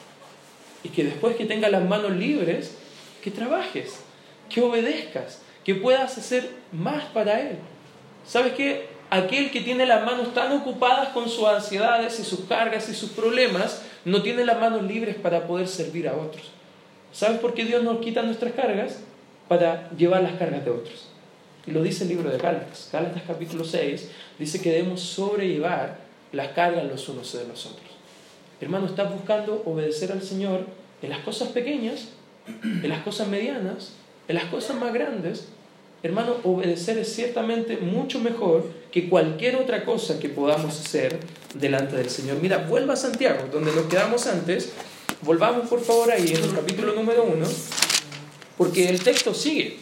Y 0.84 0.88
que 0.90 1.04
después 1.04 1.36
que 1.36 1.46
tengas 1.46 1.70
las 1.70 1.84
manos 1.88 2.12
libres, 2.12 2.76
que 3.22 3.30
trabajes, 3.30 4.00
que 4.48 4.60
obedezcas, 4.60 5.40
que 5.66 5.74
puedas 5.74 6.16
hacer 6.16 6.48
más 6.70 7.06
para 7.06 7.40
Él. 7.40 7.56
¿Sabes 8.24 8.52
qué? 8.52 8.86
Aquel 9.10 9.50
que 9.50 9.62
tiene 9.62 9.84
las 9.84 10.04
manos 10.06 10.32
tan 10.32 10.52
ocupadas 10.52 11.08
con 11.08 11.28
sus 11.28 11.44
ansiedades 11.44 12.20
y 12.20 12.24
sus 12.24 12.44
cargas 12.44 12.88
y 12.88 12.94
sus 12.94 13.10
problemas, 13.10 13.82
no 14.04 14.22
tiene 14.22 14.44
las 14.44 14.60
manos 14.60 14.84
libres 14.84 15.16
para 15.16 15.48
poder 15.48 15.66
servir 15.66 16.08
a 16.08 16.14
otros. 16.14 16.52
¿Sabes 17.10 17.40
por 17.40 17.52
qué 17.52 17.64
Dios 17.64 17.82
nos 17.82 17.98
quita 17.98 18.22
nuestras 18.22 18.52
cargas? 18.52 19.00
Para 19.48 19.90
llevar 19.90 20.22
las 20.22 20.34
cargas 20.34 20.64
de 20.64 20.70
otros. 20.70 21.08
Y 21.66 21.72
lo 21.72 21.82
dice 21.82 22.04
el 22.04 22.10
libro 22.10 22.30
de 22.30 22.38
Gálatas. 22.38 22.88
Gálatas 22.92 23.24
capítulo 23.26 23.64
6 23.64 24.08
dice 24.38 24.62
que 24.62 24.70
debemos 24.70 25.00
sobrellevar 25.00 25.98
las 26.30 26.48
cargas 26.48 26.84
los 26.84 27.08
unos 27.08 27.32
de 27.32 27.44
los 27.44 27.66
otros. 27.66 27.90
Hermano, 28.60 28.86
estás 28.86 29.12
buscando 29.12 29.64
obedecer 29.66 30.12
al 30.12 30.22
Señor 30.22 30.64
en 31.02 31.10
las 31.10 31.24
cosas 31.24 31.48
pequeñas, 31.48 32.10
en 32.62 32.88
las 32.88 33.02
cosas 33.02 33.26
medianas, 33.26 33.94
en 34.28 34.36
las 34.36 34.44
cosas 34.44 34.76
más 34.76 34.92
grandes. 34.92 35.48
Hermano, 36.06 36.36
obedecer 36.44 36.98
es 36.98 37.12
ciertamente 37.12 37.78
mucho 37.78 38.20
mejor 38.20 38.64
que 38.92 39.08
cualquier 39.08 39.56
otra 39.56 39.84
cosa 39.84 40.20
que 40.20 40.28
podamos 40.28 40.78
hacer 40.78 41.18
delante 41.52 41.96
del 41.96 42.10
Señor. 42.10 42.38
Mira, 42.40 42.58
vuelva 42.58 42.94
a 42.94 42.96
Santiago, 42.96 43.48
donde 43.50 43.72
nos 43.72 43.86
quedamos 43.86 44.28
antes. 44.28 44.70
Volvamos 45.22 45.68
por 45.68 45.82
favor 45.82 46.12
ahí 46.12 46.28
en 46.28 46.44
el 46.44 46.54
capítulo 46.54 46.92
número 46.92 47.24
1, 47.24 47.44
porque 48.56 48.88
el 48.88 49.02
texto 49.02 49.34
sigue. 49.34 49.78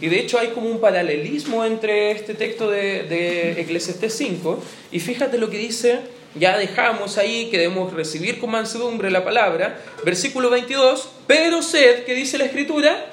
Y 0.00 0.08
de 0.08 0.20
hecho 0.20 0.38
hay 0.38 0.48
como 0.48 0.70
un 0.70 0.80
paralelismo 0.80 1.62
entre 1.62 2.12
este 2.12 2.32
texto 2.32 2.70
de, 2.70 3.02
de 3.02 3.60
Eclesiastés 3.60 4.14
5 4.14 4.62
y 4.92 5.00
fíjate 5.00 5.36
lo 5.36 5.50
que 5.50 5.58
dice 5.58 6.00
ya 6.36 6.56
dejamos 6.56 7.18
ahí 7.18 7.50
que 7.50 7.58
debemos 7.58 7.92
recibir 7.92 8.40
con 8.40 8.50
mansedumbre 8.50 9.10
la 9.10 9.24
palabra. 9.24 9.78
Versículo 10.06 10.48
22, 10.48 11.10
pero 11.26 11.60
sed, 11.60 12.04
que 12.04 12.14
dice 12.14 12.38
la 12.38 12.44
escritura, 12.44 13.12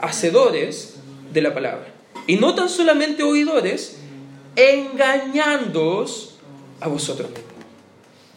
hacedores 0.00 0.93
de 1.34 1.42
la 1.42 1.52
palabra. 1.52 1.88
Y 2.26 2.36
no 2.36 2.54
tan 2.54 2.70
solamente 2.70 3.22
oidores, 3.22 3.98
engañándoos 4.56 6.36
a 6.80 6.88
vosotros 6.88 7.28
mismos. 7.28 7.52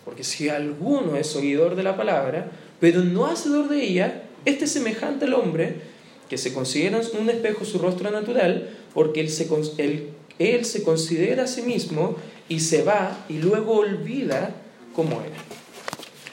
Porque 0.04 0.24
si 0.24 0.50
alguno 0.50 1.16
es 1.16 1.36
oidor 1.36 1.76
de 1.76 1.84
la 1.84 1.96
palabra, 1.96 2.52
pero 2.80 3.02
no 3.02 3.26
hacedor 3.28 3.70
de 3.70 3.84
ella, 3.84 4.24
este 4.46 4.66
es 4.66 4.72
semejante 4.72 5.26
al 5.26 5.36
hombre 5.36 5.82
que 6.30 6.38
se 6.38 6.54
considera 6.54 7.00
un 7.18 7.30
espejo 7.30 7.64
su 7.64 7.80
rostro 7.80 8.12
natural, 8.12 8.70
porque 8.94 9.22
él 9.22 9.30
se, 9.30 9.48
él, 9.78 10.10
él 10.40 10.66
se 10.66 10.84
considera 10.84 11.44
a 11.44 11.48
sí 11.48 11.62
mismo 11.62 12.18
y 12.50 12.60
se 12.60 12.84
va 12.84 13.26
y 13.30 13.38
luego 13.38 13.78
olvida 13.78 14.56
cómo 14.94 15.22
era. 15.22 15.38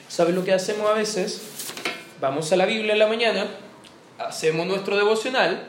¿Sabes 0.09 0.35
lo 0.35 0.43
que 0.43 0.53
hacemos 0.53 0.89
a 0.89 0.93
veces? 0.93 1.41
Vamos 2.19 2.51
a 2.51 2.55
la 2.55 2.65
Biblia 2.65 2.93
en 2.93 2.99
la 2.99 3.07
mañana, 3.07 3.47
hacemos 4.17 4.65
nuestro 4.67 4.97
devocional, 4.97 5.67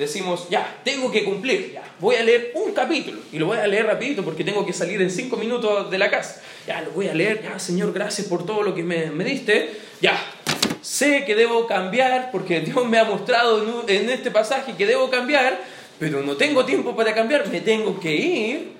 decimos, 0.00 0.48
ya, 0.50 0.80
tengo 0.82 1.10
que 1.12 1.24
cumplir, 1.24 1.72
ya, 1.74 1.82
voy 2.00 2.16
a 2.16 2.24
leer 2.24 2.52
un 2.54 2.72
capítulo 2.72 3.20
y 3.30 3.38
lo 3.38 3.46
voy 3.46 3.58
a 3.58 3.66
leer 3.66 3.86
rapidito 3.86 4.24
porque 4.24 4.42
tengo 4.42 4.66
que 4.66 4.72
salir 4.72 5.00
en 5.00 5.10
cinco 5.10 5.36
minutos 5.36 5.90
de 5.90 5.98
la 5.98 6.10
casa. 6.10 6.42
Ya, 6.66 6.80
lo 6.80 6.90
voy 6.90 7.08
a 7.08 7.14
leer, 7.14 7.42
ya, 7.42 7.58
Señor, 7.58 7.92
gracias 7.92 8.26
por 8.26 8.44
todo 8.44 8.62
lo 8.62 8.74
que 8.74 8.82
me, 8.82 9.10
me 9.10 9.24
diste. 9.24 9.70
Ya, 10.00 10.18
sé 10.80 11.24
que 11.24 11.34
debo 11.36 11.66
cambiar 11.66 12.30
porque 12.32 12.60
Dios 12.60 12.84
me 12.86 12.98
ha 12.98 13.04
mostrado 13.04 13.84
en 13.88 14.10
este 14.10 14.30
pasaje 14.30 14.74
que 14.76 14.86
debo 14.86 15.10
cambiar, 15.10 15.60
pero 15.98 16.22
no 16.22 16.36
tengo 16.36 16.64
tiempo 16.64 16.96
para 16.96 17.14
cambiar, 17.14 17.48
me 17.48 17.60
tengo 17.60 18.00
que 18.00 18.16
ir 18.16 18.72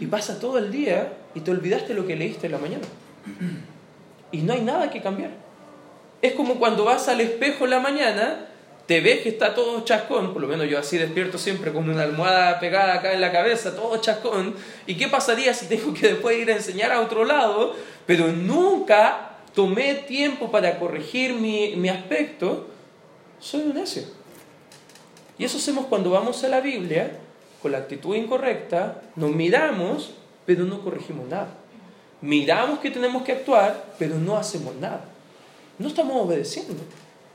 y 0.00 0.06
pasa 0.06 0.40
todo 0.40 0.58
el 0.58 0.72
día 0.72 1.12
y 1.34 1.40
te 1.40 1.50
olvidaste 1.50 1.94
lo 1.94 2.06
que 2.06 2.16
leíste 2.16 2.46
en 2.46 2.52
la 2.52 2.58
mañana. 2.58 2.84
Y 4.32 4.38
no 4.38 4.52
hay 4.52 4.60
nada 4.60 4.90
que 4.90 5.00
cambiar. 5.00 5.30
Es 6.20 6.32
como 6.32 6.56
cuando 6.56 6.84
vas 6.84 7.08
al 7.08 7.20
espejo 7.20 7.64
en 7.64 7.70
la 7.70 7.80
mañana, 7.80 8.48
te 8.86 9.00
ves 9.00 9.22
que 9.22 9.30
está 9.30 9.54
todo 9.54 9.82
chascón, 9.84 10.32
por 10.32 10.42
lo 10.42 10.48
menos 10.48 10.68
yo 10.68 10.78
así 10.78 10.98
despierto 10.98 11.38
siempre 11.38 11.72
con 11.72 11.88
una 11.88 12.02
almohada 12.02 12.60
pegada 12.60 12.94
acá 12.94 13.12
en 13.14 13.20
la 13.20 13.32
cabeza, 13.32 13.74
todo 13.74 13.96
chascón. 13.96 14.54
¿Y 14.86 14.96
qué 14.96 15.08
pasaría 15.08 15.54
si 15.54 15.66
tengo 15.66 15.94
que 15.94 16.08
después 16.08 16.38
ir 16.38 16.50
a 16.50 16.56
enseñar 16.56 16.92
a 16.92 17.00
otro 17.00 17.24
lado, 17.24 17.74
pero 18.06 18.28
nunca 18.28 19.38
tomé 19.54 19.94
tiempo 19.94 20.50
para 20.50 20.78
corregir 20.78 21.32
mi, 21.32 21.76
mi 21.76 21.88
aspecto? 21.88 22.68
Soy 23.40 23.62
un 23.62 23.74
necio. 23.74 24.02
Y 25.38 25.44
eso 25.44 25.56
hacemos 25.58 25.86
cuando 25.86 26.10
vamos 26.10 26.44
a 26.44 26.48
la 26.48 26.60
Biblia 26.60 27.18
con 27.62 27.72
la 27.72 27.78
actitud 27.78 28.14
incorrecta, 28.14 29.00
nos 29.16 29.30
miramos, 29.30 30.10
pero 30.44 30.64
no 30.64 30.82
corregimos 30.82 31.26
nada. 31.28 31.48
Miramos 32.20 32.80
que 32.80 32.90
tenemos 32.90 33.22
que 33.22 33.32
actuar, 33.32 33.94
pero 33.98 34.16
no 34.16 34.36
hacemos 34.36 34.74
nada. 34.76 35.06
No 35.78 35.88
estamos 35.88 36.22
obedeciendo. 36.22 36.74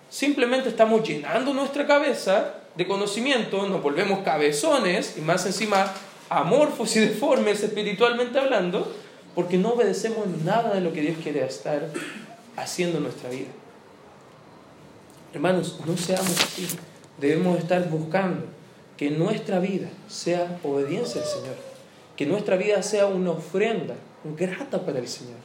Simplemente 0.10 0.70
estamos 0.70 1.08
llenando 1.08 1.54
nuestra 1.54 1.86
cabeza 1.86 2.56
de 2.76 2.88
conocimiento, 2.88 3.68
nos 3.68 3.82
volvemos 3.82 4.20
cabezones 4.20 5.16
y 5.18 5.22
más 5.22 5.46
encima 5.46 5.94
amorfos 6.30 6.96
y 6.96 7.00
deformes 7.00 7.64
espiritualmente 7.64 8.40
hablando, 8.40 8.92
porque 9.36 9.58
no 9.58 9.74
obedecemos 9.74 10.28
nada 10.44 10.74
de 10.74 10.82
lo 10.82 10.94
que 10.94 11.02
Dios 11.02 11.18
quiere 11.22 11.46
estar 11.46 11.90
haciendo 12.56 12.98
en 12.98 13.04
nuestra 13.04 13.30
vida. 13.30 13.50
Hermanos, 15.34 15.80
no 15.86 15.96
seamos 15.96 16.44
así. 16.44 16.68
Debemos 17.20 17.60
estar 17.60 17.88
buscando 17.90 18.46
que 18.98 19.12
nuestra 19.12 19.60
vida 19.60 19.88
sea 20.08 20.60
obediencia 20.64 21.22
al 21.22 21.28
Señor, 21.28 21.56
que 22.16 22.26
nuestra 22.26 22.58
vida 22.58 22.82
sea 22.82 23.06
una 23.06 23.32
ofrenda 23.32 23.96
grata 24.38 24.86
para 24.86 25.00
el 25.00 25.08
Señor, 25.08 25.38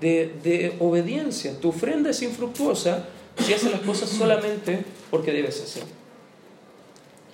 de, 0.00 0.76
obediencia. 0.80 1.58
Tu 1.60 1.68
ofrenda 1.68 2.10
es 2.10 2.22
infructuosa 2.22 3.06
si 3.38 3.54
haces 3.54 3.70
las 3.70 3.80
cosas 3.80 4.08
solamente 4.08 4.84
porque 5.10 5.32
debes 5.32 5.62
hacer. 5.62 5.84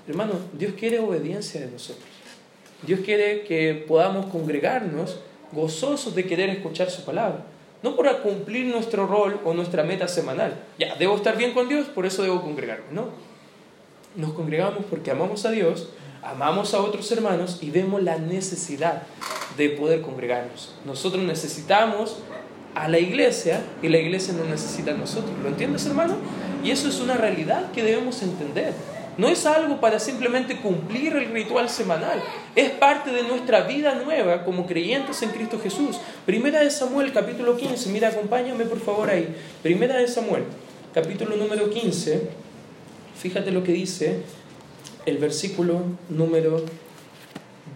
Hermano, 0.08 0.34
Dios 0.52 0.74
quiere 0.78 0.98
obediencia 0.98 1.60
de 1.60 1.70
nosotros. 1.70 2.04
Dios 2.82 3.00
quiere 3.00 3.42
que 3.42 3.84
podamos 3.86 4.26
congregarnos 4.26 5.20
gozosos 5.52 6.14
de 6.14 6.26
querer 6.26 6.50
escuchar 6.50 6.90
su 6.90 7.04
palabra. 7.04 7.44
No 7.82 7.96
para 7.96 8.18
cumplir 8.22 8.66
nuestro 8.66 9.06
rol 9.06 9.40
o 9.44 9.54
nuestra 9.54 9.82
meta 9.82 10.08
semanal. 10.08 10.62
Ya, 10.78 10.96
debo 10.96 11.16
estar 11.16 11.36
bien 11.36 11.54
con 11.54 11.68
Dios, 11.68 11.86
por 11.88 12.06
eso 12.06 12.22
debo 12.22 12.42
congregarme. 12.42 12.86
No 12.92 13.30
nos 14.14 14.32
congregamos 14.32 14.84
porque 14.88 15.10
amamos 15.10 15.44
a 15.46 15.50
Dios, 15.50 15.88
amamos 16.22 16.74
a 16.74 16.80
otros 16.80 17.10
hermanos 17.12 17.58
y 17.60 17.70
vemos 17.70 18.02
la 18.02 18.18
necesidad 18.18 19.02
de 19.56 19.70
poder 19.70 20.02
congregarnos. 20.02 20.74
Nosotros 20.84 21.22
necesitamos 21.22 22.16
a 22.74 22.88
la 22.88 22.98
iglesia 22.98 23.62
y 23.82 23.88
la 23.88 23.98
iglesia 23.98 24.34
nos 24.34 24.46
necesita 24.46 24.92
a 24.92 24.94
nosotros. 24.94 25.32
¿Lo 25.42 25.48
entiendes, 25.48 25.86
hermano? 25.86 26.16
Y 26.64 26.70
eso 26.70 26.88
es 26.88 27.00
una 27.00 27.14
realidad 27.14 27.72
que 27.72 27.82
debemos 27.82 28.22
entender. 28.22 28.72
No 29.18 29.28
es 29.28 29.44
algo 29.44 29.80
para 29.80 29.98
simplemente 29.98 30.60
cumplir 30.60 31.14
el 31.14 31.26
ritual 31.32 31.68
semanal. 31.68 32.22
Es 32.56 32.70
parte 32.70 33.10
de 33.10 33.22
nuestra 33.24 33.62
vida 33.62 33.94
nueva 33.94 34.44
como 34.44 34.66
creyentes 34.66 35.20
en 35.22 35.30
Cristo 35.30 35.58
Jesús. 35.62 35.98
Primera 36.24 36.60
de 36.60 36.70
Samuel, 36.70 37.12
capítulo 37.12 37.56
15. 37.56 37.90
Mira, 37.90 38.08
acompáñame 38.08 38.64
por 38.64 38.80
favor 38.80 39.10
ahí. 39.10 39.34
Primera 39.62 39.96
de 39.96 40.08
Samuel, 40.08 40.44
capítulo 40.94 41.36
número 41.36 41.68
15 41.68 42.50
Fíjate 43.20 43.50
lo 43.50 43.62
que 43.62 43.72
dice 43.72 44.22
el 45.04 45.18
versículo 45.18 45.82
número 46.08 46.64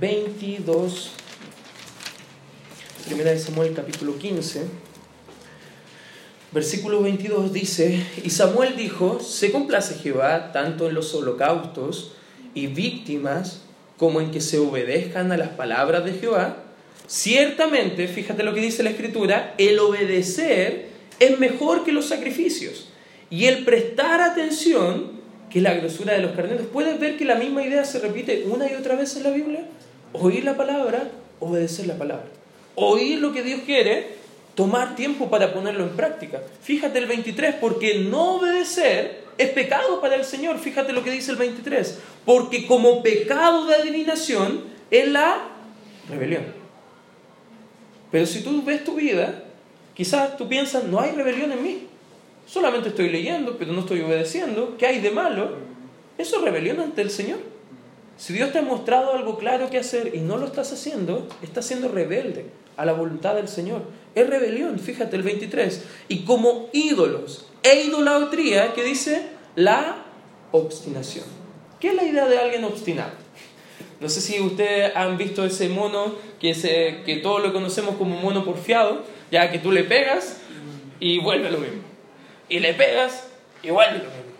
22, 0.00 1.10
primera 3.04 3.30
de 3.30 3.38
Samuel 3.38 3.74
capítulo 3.74 4.16
15, 4.16 4.62
Versículo 6.54 7.02
22 7.02 7.52
dice, 7.52 8.00
y 8.22 8.30
Samuel 8.30 8.76
dijo, 8.76 9.18
se 9.18 9.50
complace 9.50 9.96
Jehová 9.96 10.52
tanto 10.52 10.88
en 10.88 10.94
los 10.94 11.12
holocaustos 11.12 12.12
y 12.54 12.68
víctimas 12.68 13.62
como 13.96 14.20
en 14.20 14.30
que 14.30 14.40
se 14.40 14.58
obedezcan 14.58 15.32
a 15.32 15.36
las 15.36 15.48
palabras 15.48 16.04
de 16.04 16.12
Jehová. 16.12 16.58
Ciertamente, 17.08 18.06
fíjate 18.06 18.44
lo 18.44 18.54
que 18.54 18.60
dice 18.60 18.84
la 18.84 18.90
escritura, 18.90 19.52
el 19.58 19.80
obedecer 19.80 20.90
es 21.18 21.40
mejor 21.40 21.82
que 21.82 21.90
los 21.90 22.06
sacrificios 22.06 22.88
y 23.30 23.46
el 23.46 23.64
prestar 23.64 24.20
atención 24.20 25.10
que 25.50 25.60
la 25.60 25.74
grosura 25.74 26.12
de 26.12 26.20
los 26.20 26.36
carneros. 26.36 26.68
¿Puedes 26.72 27.00
ver 27.00 27.16
que 27.16 27.24
la 27.24 27.34
misma 27.34 27.64
idea 27.64 27.84
se 27.84 27.98
repite 27.98 28.44
una 28.46 28.70
y 28.70 28.76
otra 28.76 28.94
vez 28.94 29.16
en 29.16 29.24
la 29.24 29.30
Biblia? 29.30 29.64
Oír 30.12 30.44
la 30.44 30.56
palabra, 30.56 31.10
obedecer 31.40 31.88
la 31.88 31.98
palabra. 31.98 32.26
Oír 32.76 33.18
lo 33.18 33.32
que 33.32 33.42
Dios 33.42 33.62
quiere, 33.66 34.22
tomar 34.54 34.94
tiempo 34.96 35.28
para 35.30 35.52
ponerlo 35.52 35.84
en 35.84 35.90
práctica. 35.90 36.42
Fíjate 36.62 36.98
el 36.98 37.06
23, 37.06 37.56
porque 37.60 37.98
no 37.98 38.36
obedecer 38.36 39.24
es 39.36 39.50
pecado 39.50 40.00
para 40.00 40.14
el 40.14 40.24
Señor. 40.24 40.58
Fíjate 40.58 40.92
lo 40.92 41.02
que 41.02 41.10
dice 41.10 41.32
el 41.32 41.36
23, 41.36 41.98
porque 42.24 42.66
como 42.66 43.02
pecado 43.02 43.66
de 43.66 43.76
adivinación 43.76 44.64
es 44.90 45.08
la 45.08 45.48
rebelión. 46.08 46.44
Pero 48.10 48.26
si 48.26 48.42
tú 48.42 48.62
ves 48.62 48.84
tu 48.84 48.94
vida, 48.94 49.42
quizás 49.94 50.36
tú 50.36 50.48
piensas, 50.48 50.84
no 50.84 51.00
hay 51.00 51.12
rebelión 51.12 51.50
en 51.50 51.62
mí. 51.62 51.86
Solamente 52.46 52.90
estoy 52.90 53.08
leyendo, 53.08 53.56
pero 53.58 53.72
no 53.72 53.80
estoy 53.80 54.02
obedeciendo. 54.02 54.76
¿Qué 54.78 54.86
hay 54.86 55.00
de 55.00 55.10
malo? 55.10 55.56
Eso 56.16 56.36
es 56.36 56.42
rebelión 56.42 56.78
ante 56.78 57.02
el 57.02 57.10
Señor. 57.10 57.38
Si 58.16 58.32
Dios 58.32 58.52
te 58.52 58.58
ha 58.58 58.62
mostrado 58.62 59.14
algo 59.14 59.36
claro 59.38 59.70
que 59.70 59.78
hacer 59.78 60.14
y 60.14 60.20
no 60.20 60.36
lo 60.36 60.46
estás 60.46 60.72
haciendo, 60.72 61.26
estás 61.42 61.66
siendo 61.66 61.88
rebelde 61.88 62.46
a 62.76 62.84
la 62.84 62.92
voluntad 62.92 63.34
del 63.34 63.48
Señor. 63.48 63.82
Es 64.14 64.28
rebelión, 64.28 64.78
fíjate 64.78 65.16
el 65.16 65.22
23. 65.22 65.84
Y 66.08 66.24
como 66.24 66.68
ídolos 66.72 67.46
e 67.62 67.82
idolatría, 67.82 68.72
que 68.74 68.82
dice 68.82 69.22
la 69.56 70.04
obstinación. 70.52 71.24
¿Qué 71.80 71.88
es 71.88 71.94
la 71.94 72.04
idea 72.04 72.26
de 72.26 72.38
alguien 72.38 72.64
obstinado? 72.64 73.12
No 74.00 74.08
sé 74.08 74.20
si 74.20 74.40
ustedes 74.40 74.94
han 74.94 75.16
visto 75.16 75.44
ese 75.44 75.68
mono 75.68 76.14
que, 76.40 76.54
se, 76.54 77.02
que 77.04 77.16
todos 77.16 77.42
lo 77.42 77.52
conocemos 77.52 77.96
como 77.96 78.20
mono 78.20 78.44
porfiado, 78.44 79.04
ya 79.30 79.50
que 79.50 79.58
tú 79.58 79.72
le 79.72 79.84
pegas 79.84 80.38
y 81.00 81.18
vuelve 81.18 81.50
lo 81.50 81.58
mismo. 81.58 81.82
Y 82.48 82.58
le 82.60 82.74
pegas 82.74 83.28
y 83.62 83.70
vuelve 83.70 83.98
lo 83.98 84.04
mismo. 84.04 84.34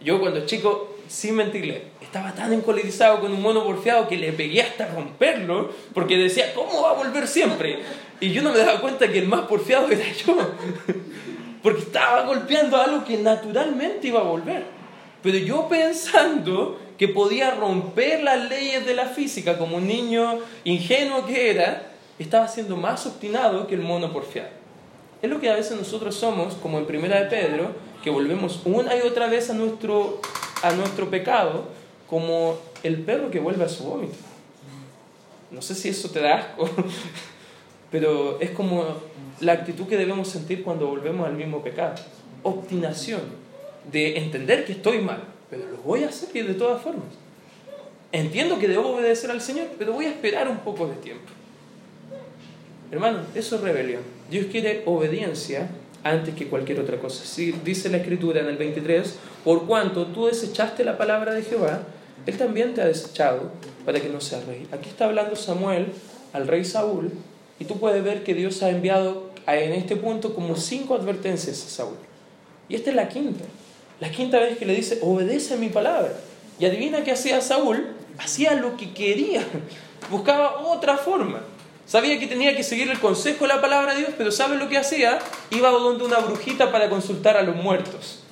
Yo 0.00 0.20
cuando 0.20 0.44
chico, 0.44 0.95
sin 1.08 1.34
mentirle, 1.34 1.84
estaba 2.00 2.32
tan 2.32 2.52
encolerizado 2.52 3.20
con 3.20 3.32
un 3.32 3.42
mono 3.42 3.64
porfiado 3.64 4.08
que 4.08 4.16
le 4.16 4.32
pegué 4.32 4.62
hasta 4.62 4.86
romperlo, 4.86 5.70
porque 5.94 6.16
decía, 6.16 6.54
¿cómo 6.54 6.82
va 6.82 6.90
a 6.90 6.94
volver 6.94 7.26
siempre? 7.26 7.80
Y 8.20 8.32
yo 8.32 8.42
no 8.42 8.52
me 8.52 8.58
daba 8.58 8.80
cuenta 8.80 9.10
que 9.10 9.18
el 9.18 9.28
más 9.28 9.42
porfiado 9.42 9.88
era 9.90 10.04
yo, 10.12 10.36
porque 11.62 11.80
estaba 11.80 12.22
golpeando 12.22 12.76
algo 12.76 13.04
que 13.04 13.18
naturalmente 13.18 14.08
iba 14.08 14.20
a 14.20 14.24
volver. 14.24 14.64
Pero 15.22 15.38
yo 15.38 15.68
pensando 15.68 16.78
que 16.98 17.08
podía 17.08 17.50
romper 17.50 18.22
las 18.22 18.48
leyes 18.48 18.86
de 18.86 18.94
la 18.94 19.06
física 19.06 19.58
como 19.58 19.76
un 19.76 19.86
niño 19.86 20.38
ingenuo 20.64 21.26
que 21.26 21.50
era, 21.50 21.92
estaba 22.18 22.48
siendo 22.48 22.76
más 22.76 23.06
obstinado 23.06 23.66
que 23.66 23.74
el 23.74 23.82
mono 23.82 24.12
porfiado. 24.12 24.48
Es 25.22 25.30
lo 25.30 25.40
que 25.40 25.50
a 25.50 25.54
veces 25.54 25.76
nosotros 25.76 26.14
somos, 26.14 26.54
como 26.54 26.78
en 26.78 26.86
Primera 26.86 27.20
de 27.20 27.26
Pedro, 27.26 27.72
que 28.02 28.10
volvemos 28.10 28.60
una 28.64 28.94
y 28.94 29.00
otra 29.00 29.26
vez 29.26 29.50
a 29.50 29.54
nuestro, 29.54 30.20
a 30.62 30.72
nuestro 30.72 31.10
pecado, 31.10 31.64
como 32.08 32.58
el 32.82 33.00
perro 33.02 33.30
que 33.30 33.40
vuelve 33.40 33.64
a 33.64 33.68
su 33.68 33.84
vómito. 33.84 34.14
No 35.50 35.62
sé 35.62 35.74
si 35.74 35.88
eso 35.88 36.10
te 36.10 36.20
da 36.20 36.38
asco, 36.38 36.68
pero 37.90 38.40
es 38.40 38.50
como 38.50 38.84
la 39.40 39.52
actitud 39.52 39.86
que 39.86 39.96
debemos 39.96 40.28
sentir 40.28 40.62
cuando 40.62 40.86
volvemos 40.86 41.26
al 41.26 41.34
mismo 41.34 41.62
pecado. 41.62 41.94
Obstinación, 42.42 43.20
de 43.90 44.18
entender 44.18 44.64
que 44.64 44.72
estoy 44.72 45.00
mal, 45.00 45.22
pero 45.50 45.64
lo 45.70 45.78
voy 45.78 46.04
a 46.04 46.08
hacer 46.08 46.32
de 46.32 46.54
todas 46.54 46.82
formas. 46.82 47.06
Entiendo 48.12 48.58
que 48.58 48.68
debo 48.68 48.94
obedecer 48.94 49.30
al 49.30 49.40
Señor, 49.40 49.68
pero 49.78 49.92
voy 49.92 50.06
a 50.06 50.10
esperar 50.10 50.48
un 50.48 50.58
poco 50.58 50.86
de 50.86 50.94
tiempo. 50.96 51.24
Hermano, 52.90 53.20
eso 53.34 53.56
es 53.56 53.62
rebelión. 53.62 54.02
Dios 54.30 54.46
quiere 54.46 54.82
obediencia 54.86 55.68
antes 56.10 56.34
que 56.34 56.48
cualquier 56.48 56.80
otra 56.80 56.98
cosa. 56.98 57.24
Si 57.24 57.52
dice 57.52 57.88
la 57.88 57.98
Escritura 57.98 58.40
en 58.40 58.46
el 58.46 58.56
23, 58.56 59.16
por 59.44 59.66
cuanto 59.66 60.06
tú 60.06 60.26
desechaste 60.26 60.84
la 60.84 60.98
palabra 60.98 61.34
de 61.34 61.42
Jehová, 61.42 61.82
Él 62.26 62.36
también 62.36 62.74
te 62.74 62.82
ha 62.82 62.86
desechado 62.86 63.50
para 63.84 64.00
que 64.00 64.08
no 64.08 64.20
seas 64.20 64.44
rey. 64.46 64.66
Aquí 64.72 64.88
está 64.88 65.06
hablando 65.06 65.36
Samuel 65.36 65.86
al 66.32 66.46
rey 66.46 66.64
Saúl, 66.64 67.12
y 67.58 67.64
tú 67.64 67.78
puedes 67.78 68.04
ver 68.04 68.22
que 68.22 68.34
Dios 68.34 68.62
ha 68.62 68.70
enviado 68.70 69.30
en 69.46 69.72
este 69.72 69.96
punto 69.96 70.34
como 70.34 70.56
cinco 70.56 70.94
advertencias 70.94 71.64
a 71.64 71.68
Saúl. 71.68 71.96
Y 72.68 72.74
esta 72.74 72.90
es 72.90 72.96
la 72.96 73.08
quinta. 73.08 73.44
La 74.00 74.10
quinta 74.10 74.38
vez 74.38 74.58
que 74.58 74.66
le 74.66 74.74
dice, 74.74 74.98
obedece 75.02 75.54
a 75.54 75.56
mi 75.56 75.68
palabra. 75.68 76.12
Y 76.58 76.66
adivina 76.66 77.04
qué 77.04 77.12
hacía 77.12 77.40
Saúl. 77.40 77.86
Hacía 78.18 78.54
lo 78.54 78.76
que 78.76 78.92
quería. 78.92 79.42
Buscaba 80.10 80.60
otra 80.66 80.96
forma. 80.96 81.40
Sabía 81.86 82.18
que 82.18 82.26
tenía 82.26 82.56
que 82.56 82.64
seguir 82.64 82.90
el 82.90 82.98
consejo 82.98 83.46
de 83.46 83.54
la 83.54 83.60
palabra 83.60 83.94
de 83.94 84.00
Dios, 84.00 84.10
pero 84.18 84.32
¿sabe 84.32 84.56
lo 84.56 84.68
que 84.68 84.76
hacía? 84.76 85.20
Iba 85.50 85.70
donde 85.70 86.04
una 86.04 86.18
brujita 86.18 86.72
para 86.72 86.88
consultar 86.88 87.36
a 87.36 87.42
los 87.42 87.54
muertos. 87.54 88.24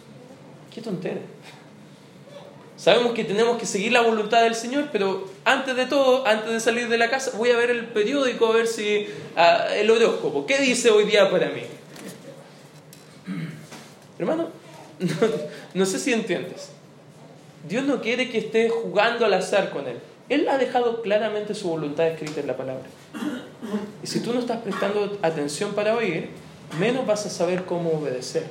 Qué 0.75 0.81
tontera. 0.81 1.21
Sabemos 2.77 3.14
que 3.14 3.23
tenemos 3.23 3.57
que 3.57 3.64
seguir 3.64 3.93
la 3.93 4.01
voluntad 4.01 4.43
del 4.43 4.57
Señor, 4.57 4.88
pero 4.90 5.31
antes 5.45 5.77
de 5.77 5.87
todo, 5.87 6.27
antes 6.27 6.53
de 6.53 6.59
salir 6.59 6.88
de 6.88 6.99
la 6.99 7.09
casa, 7.09 7.31
voy 7.37 7.51
a 7.51 7.57
ver 7.57 7.71
el 7.71 7.87
periódico 7.87 8.47
a 8.47 8.53
ver 8.53 8.67
si 8.67 9.07
ah, 9.37 9.69
el 9.73 9.88
horóscopo. 9.88 10.45
¿Qué 10.45 10.59
dice 10.59 10.90
hoy 10.90 11.05
día 11.05 11.31
para 11.31 11.49
mí? 11.51 11.62
Hermano, 14.19 14.49
no 15.75 15.87
sé 15.87 16.01
si 16.01 16.12
entiendes. 16.12 16.71
Dios 17.69 17.85
no 17.85 18.03
quiere 18.03 18.29
que 18.29 18.38
estés 18.38 18.73
jugando 18.73 19.25
al 19.25 19.35
azar 19.35 19.71
con 19.71 19.87
Él. 19.87 19.99
Él 20.29 20.49
ha 20.49 20.57
dejado 20.59 21.03
claramente 21.03 21.55
su 21.55 21.69
voluntad 21.69 22.09
escrita 22.09 22.41
en 22.41 22.47
la 22.47 22.57
palabra. 22.57 22.85
Y 24.03 24.07
si 24.07 24.21
tú 24.21 24.33
no 24.33 24.41
estás 24.41 24.63
prestando 24.63 25.19
atención 25.23 25.75
para 25.75 25.95
oír, 25.95 26.29
menos 26.79 27.07
vas 27.07 27.27
a 27.27 27.31
saber 27.31 27.65
cómo 27.65 27.91
obedecer. 27.91 28.45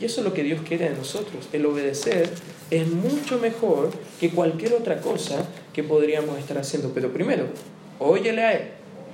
Y 0.00 0.04
eso 0.04 0.20
es 0.20 0.26
lo 0.26 0.34
que 0.34 0.42
Dios 0.42 0.60
quiere 0.66 0.90
de 0.90 0.96
nosotros. 0.96 1.48
El 1.52 1.64
obedecer 1.66 2.28
es 2.70 2.88
mucho 2.88 3.38
mejor 3.38 3.90
que 4.20 4.30
cualquier 4.30 4.74
otra 4.74 5.00
cosa 5.00 5.46
que 5.72 5.82
podríamos 5.82 6.38
estar 6.38 6.58
haciendo. 6.58 6.92
Pero 6.92 7.12
primero, 7.12 7.46
óyele 7.98 8.42
a 8.42 8.52
Él, 8.52 8.68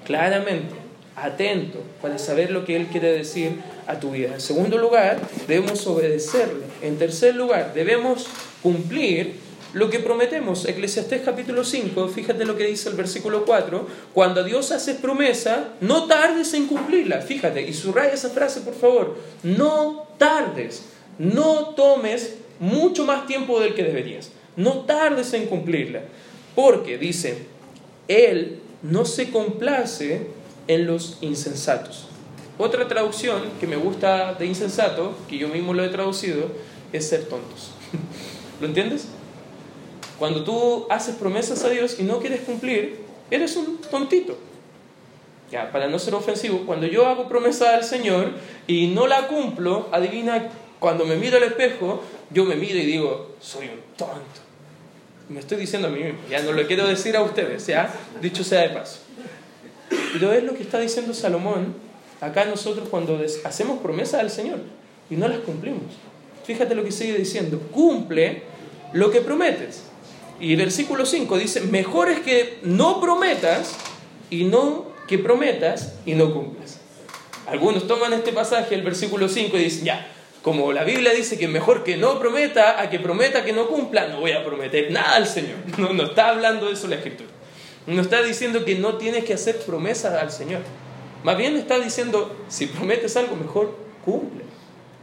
claramente, 0.05 0.75
atento, 1.17 1.79
para 2.01 2.19
saber 2.19 2.51
lo 2.51 2.65
que 2.65 2.77
Él 2.77 2.87
quiere 2.87 3.13
decir 3.13 3.61
a 3.87 4.01
tu 4.01 4.13
vida. 4.13 4.35
En 4.35 4.41
segundo 4.41 4.79
lugar, 4.79 5.19
debemos 5.47 5.87
obedecerle. 5.87 6.65
En 6.83 6.99
tercer 6.99 7.37
lugar, 7.37 7.73
debemos 7.75 8.27
cumplir 8.63 9.35
lo 9.73 9.91
que 9.91 10.01
prometemos. 10.01 10.67
Eclesiastés 10.67 11.23
capítulo 11.23 11.65
5, 11.65 12.09
fíjate 12.09 12.45
lo 12.45 12.57
que 12.57 12.67
dice 12.67 12.89
el 12.89 12.97
versículo 12.97 13.45
4, 13.45 13.87
cuando 14.13 14.43
Dios 14.45 14.73
hace 14.73 14.95
promesa, 14.95 15.75
no 15.81 16.07
tardes 16.07 16.55
en 16.55 16.67
cumplirla, 16.67 17.21
fíjate, 17.21 17.63
y 17.63 17.73
subraya 17.73 18.13
esa 18.13 18.31
frase 18.31 18.61
por 18.61 18.75
favor, 18.75 19.17
no 19.43 20.09
tardes, 20.19 20.85
no 21.19 21.75
tomes 21.77 22.35
mucho 22.59 23.05
más 23.05 23.27
tiempo 23.27 23.61
del 23.61 23.75
que 23.75 23.85
deberías, 23.85 24.31
no 24.57 24.81
tardes 24.81 25.33
en 25.35 25.47
cumplirla, 25.47 26.03
porque 26.55 26.99
dice, 26.99 27.47
Él 28.09 28.59
no 28.83 29.05
se 29.05 29.31
complace 29.31 30.27
en 30.67 30.87
los 30.87 31.19
insensatos. 31.21 32.07
Otra 32.59 32.87
traducción 32.89 33.43
que 33.59 33.67
me 33.67 33.77
gusta 33.77 34.35
de 34.35 34.45
insensato, 34.45 35.17
que 35.29 35.39
yo 35.39 35.49
mismo 35.49 35.73
lo 35.73 35.83
he 35.83 35.89
traducido, 35.89 36.49
es 36.93 37.09
ser 37.09 37.25
tontos. 37.25 37.71
¿Lo 38.61 38.67
entiendes? 38.67 39.07
Cuando 40.21 40.45
tú 40.45 40.87
haces 40.91 41.17
promesas 41.17 41.65
a 41.65 41.71
Dios 41.71 41.97
y 41.99 42.03
no 42.03 42.19
quieres 42.19 42.43
cumplir, 42.43 42.99
eres 43.31 43.57
un 43.57 43.79
tontito. 43.79 44.37
Ya, 45.51 45.73
para 45.73 45.89
no 45.89 45.99
ser 45.99 46.15
ofensivo, 46.15 46.67
cuando 46.67 46.87
yo 46.87 47.07
hago 47.07 47.27
promesa 47.27 47.75
al 47.75 47.85
Señor 47.85 48.33
y 48.67 48.89
no 48.89 49.07
la 49.07 49.29
cumplo, 49.29 49.89
adivina, 49.91 50.51
cuando 50.79 51.07
me 51.07 51.17
miro 51.17 51.39
al 51.39 51.45
espejo, 51.45 52.03
yo 52.29 52.45
me 52.45 52.55
miro 52.55 52.77
y 52.77 52.85
digo, 52.85 53.35
soy 53.41 53.69
un 53.69 53.81
tonto. 53.97 54.43
Me 55.31 55.41
estoy 55.41 55.57
diciendo 55.57 55.89
a 55.89 55.91
mí 55.91 56.05
mismo, 56.05 56.19
ya 56.29 56.43
no 56.43 56.53
lo 56.53 56.67
quiero 56.67 56.87
decir 56.87 57.17
a 57.17 57.23
ustedes, 57.23 57.67
ya, 57.67 57.91
dicho 58.21 58.45
sea 58.45 58.61
de 58.61 58.69
paso. 58.69 58.99
Pero 60.13 60.35
es 60.35 60.45
lo 60.45 60.53
que 60.53 60.63
está 60.63 60.79
diciendo 60.79 61.15
Salomón 61.15 61.75
acá 62.21 62.45
nosotros 62.45 62.91
cuando 62.91 63.19
hacemos 63.45 63.79
promesas 63.79 64.21
al 64.21 64.31
Señor 64.31 64.59
y 65.09 65.17
no 65.17 65.29
las 65.29 65.39
cumplimos. 65.39 65.95
Fíjate 66.45 66.75
lo 66.75 66.85
que 66.85 66.93
sigue 66.93 67.17
diciendo, 67.17 67.59
cumple 67.73 68.43
lo 68.93 69.11
que 69.11 69.23
prometes. 69.23 69.85
Y 70.41 70.57
versículo 70.57 71.05
5 71.05 71.39
dice, 71.39 71.61
mejor 71.61 72.09
es 72.09 72.21
que 72.21 72.59
no 72.63 73.01
prometas 73.01 73.77
y 74.31 74.45
no 74.45 74.87
que 75.07 75.19
prometas 75.19 75.95
y 76.07 76.15
no 76.15 76.33
cumplas. 76.33 76.81
Algunos 77.47 77.87
toman 77.87 78.13
este 78.15 78.33
pasaje, 78.33 78.75
el 78.75 78.83
versículo 78.83 79.29
5, 79.29 79.57
y 79.57 79.65
dicen, 79.65 79.85
ya, 79.85 80.11
como 80.43 80.73
la 80.73 80.85
Biblia 80.85 81.13
dice 81.13 81.39
que 81.39 81.49
mejor 81.49 81.85
que 81.85 81.97
no 81.97 82.19
prometa 82.19 82.81
a 82.81 82.89
que 82.89 82.99
prometa 82.99 83.45
que 83.45 83.53
no 83.53 83.69
cumpla, 83.69 84.09
no 84.09 84.21
voy 84.21 84.33
a 84.33 84.45
prometer 84.45 84.91
nada 84.91 85.17
al 85.17 85.27
Señor. 85.27 85.59
No, 85.79 85.93
no 85.93 86.05
está 86.05 86.31
hablando 86.31 86.67
de 86.67 86.73
eso 86.73 86.89
la 86.89 86.97
Escritura. 86.97 87.29
No 87.87 88.01
está 88.01 88.23
diciendo 88.23 88.65
que 88.65 88.77
no 88.77 88.97
tienes 88.97 89.25
que 89.25 89.35
hacer 89.35 89.59
promesas 89.59 90.15
al 90.15 90.31
Señor. 90.31 90.61
Más 91.23 91.37
bien 91.37 91.57
está 91.57 91.79
diciendo, 91.79 92.35
si 92.49 92.67
prometes 92.67 93.17
algo, 93.17 93.37
mejor 93.37 93.77
cumple. 94.05 94.45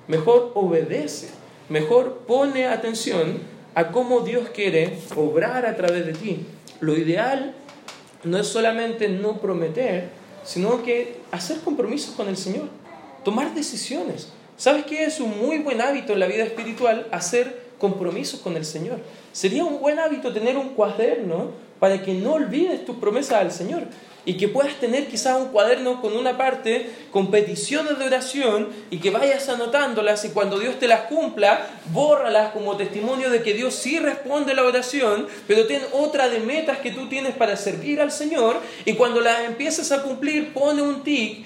mejor 0.08 0.52
obedece, 0.56 1.30
mejor 1.70 2.24
pone 2.26 2.66
atención 2.66 3.42
a 3.78 3.92
cómo 3.92 4.22
Dios 4.22 4.50
quiere 4.50 4.98
obrar 5.16 5.68
a 5.68 5.76
través 5.76 6.04
de 6.04 6.14
ti. 6.14 6.40
Lo 6.80 6.98
ideal 6.98 7.54
no 8.24 8.40
es 8.40 8.48
solamente 8.48 9.08
no 9.08 9.40
prometer, 9.40 10.10
sino 10.44 10.82
que 10.82 11.18
hacer 11.30 11.60
compromisos 11.60 12.16
con 12.16 12.28
el 12.28 12.38
Señor, 12.38 12.70
tomar 13.24 13.54
decisiones. 13.54 14.30
¿Sabes 14.58 14.84
qué 14.86 15.04
es 15.04 15.20
un 15.20 15.38
muy 15.38 15.60
buen 15.60 15.80
hábito 15.80 16.14
en 16.14 16.22
la 16.22 16.26
vida 16.26 16.44
espiritual? 16.44 17.06
Hacer 17.12 17.68
compromisos 17.78 18.40
con 18.40 18.58
el 18.58 18.66
Señor. 18.66 18.98
Sería 19.32 19.64
un 19.64 19.80
buen 19.80 20.00
hábito 20.00 20.34
tener 20.34 20.58
un 20.58 20.70
cuaderno 20.70 21.52
para 21.80 22.02
que 22.02 22.16
no 22.16 22.34
olvides 22.34 22.84
tus 22.84 22.96
promesas 22.96 23.42
al 23.42 23.52
Señor 23.52 23.84
y 24.28 24.36
que 24.36 24.50
puedas 24.50 24.76
tener 24.76 25.08
quizás 25.08 25.40
un 25.40 25.48
cuaderno 25.48 26.02
con 26.02 26.14
una 26.18 26.38
parte 26.38 26.90
con 27.12 27.32
peticiones 27.32 27.98
de 27.98 28.06
oración 28.06 28.68
y 28.92 28.98
que 28.98 29.10
vayas 29.10 29.48
anotándolas 29.48 30.26
y 30.26 30.30
cuando 30.32 30.60
Dios 30.60 30.78
te 30.80 30.90
las 30.90 31.04
cumpla, 31.04 31.66
bórralas 31.94 32.52
como 32.52 32.76
testimonio 32.76 33.30
de 33.30 33.42
que 33.42 33.54
Dios 33.54 33.74
sí 33.74 34.00
responde 34.00 34.54
la 34.54 34.64
oración, 34.64 35.28
pero 35.48 35.66
ten 35.66 35.82
otra 35.94 36.28
de 36.28 36.42
metas 36.42 36.80
que 36.80 36.92
tú 36.92 37.08
tienes 37.08 37.36
para 37.36 37.56
servir 37.56 38.02
al 38.02 38.12
Señor 38.12 38.58
y 38.84 38.96
cuando 38.96 39.22
las 39.22 39.46
empieces 39.46 39.94
a 39.94 40.04
cumplir, 40.04 40.54
pone 40.54 40.82
un 40.82 41.04
tic 41.06 41.46